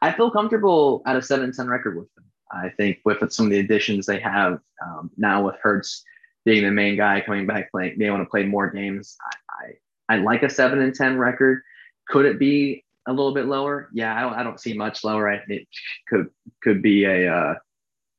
[0.00, 2.26] I feel comfortable at a seven ten record with them.
[2.48, 6.04] I think with some of the additions they have um, now with Hurts
[6.44, 10.14] being the main guy coming back, playing, being able to play more games, I, I,
[10.14, 11.62] I like a seven and ten record.
[12.06, 13.88] Could it be a little bit lower.
[13.92, 15.30] Yeah, I don't, I don't see much lower.
[15.30, 15.68] I, it
[16.08, 16.28] could
[16.62, 17.54] could be a uh,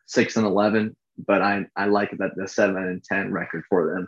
[0.05, 4.07] six and eleven, but I I like that the seven and ten record for them.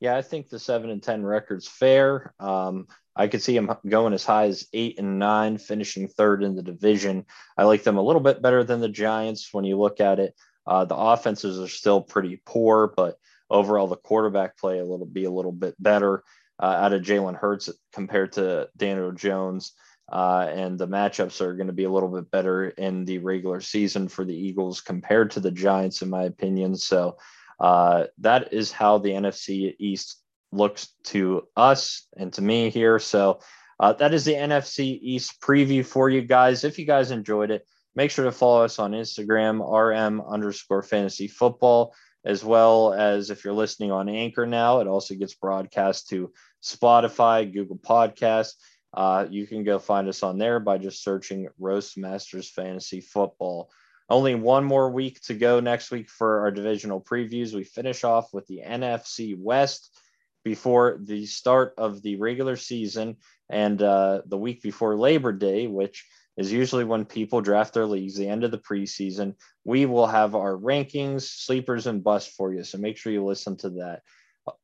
[0.00, 2.34] Yeah, I think the seven and ten record's fair.
[2.38, 6.56] Um, I could see them going as high as eight and nine, finishing third in
[6.56, 7.26] the division.
[7.56, 10.34] I like them a little bit better than the Giants when you look at it.
[10.66, 13.18] Uh, the offenses are still pretty poor, but
[13.50, 16.24] overall the quarterback play a little be a little bit better
[16.62, 19.72] uh, out of Jalen Hurts compared to Daniel Jones.
[20.10, 23.60] Uh, and the matchups are going to be a little bit better in the regular
[23.60, 26.76] season for the Eagles compared to the Giants, in my opinion.
[26.76, 27.16] So
[27.58, 32.98] uh, that is how the NFC East looks to us and to me here.
[32.98, 33.40] So
[33.80, 36.64] uh, that is the NFC East preview for you guys.
[36.64, 41.28] If you guys enjoyed it, make sure to follow us on Instagram, RM underscore fantasy
[41.28, 41.94] football
[42.24, 47.52] as well as if you're listening on Anchor now, it also gets broadcast to Spotify,
[47.52, 48.54] Google Podcasts.
[48.92, 53.70] Uh, you can go find us on there by just searching Roast Masters Fantasy Football.
[54.08, 57.54] Only one more week to go next week for our divisional previews.
[57.54, 59.98] We finish off with the NFC West
[60.44, 63.16] before the start of the regular season
[63.48, 66.06] and uh, the week before Labor Day, which
[66.36, 69.34] is usually when people draft their leagues, the end of the preseason.
[69.64, 72.64] We will have our rankings, sleepers, and busts for you.
[72.64, 74.02] So make sure you listen to that.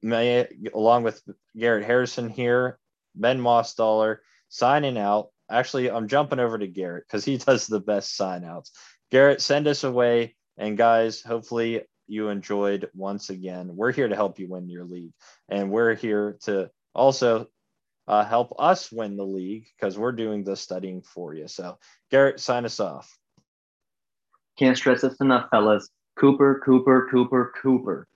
[0.02, 1.22] May, along with
[1.56, 2.78] Garrett Harrison here,
[3.14, 4.18] Ben Mossdaller
[4.48, 5.28] signing out.
[5.50, 8.72] Actually, I'm jumping over to Garrett because he does the best sign outs.
[9.10, 10.36] Garrett, send us away.
[10.58, 13.76] And guys, hopefully you enjoyed once again.
[13.76, 15.12] We're here to help you win your league,
[15.48, 17.46] and we're here to also
[18.10, 21.46] uh, help us win the league because we're doing the studying for you.
[21.46, 21.78] So,
[22.10, 23.16] Garrett, sign us off.
[24.58, 25.88] Can't stress this enough, fellas.
[26.18, 28.08] Cooper, Cooper, Cooper, Cooper.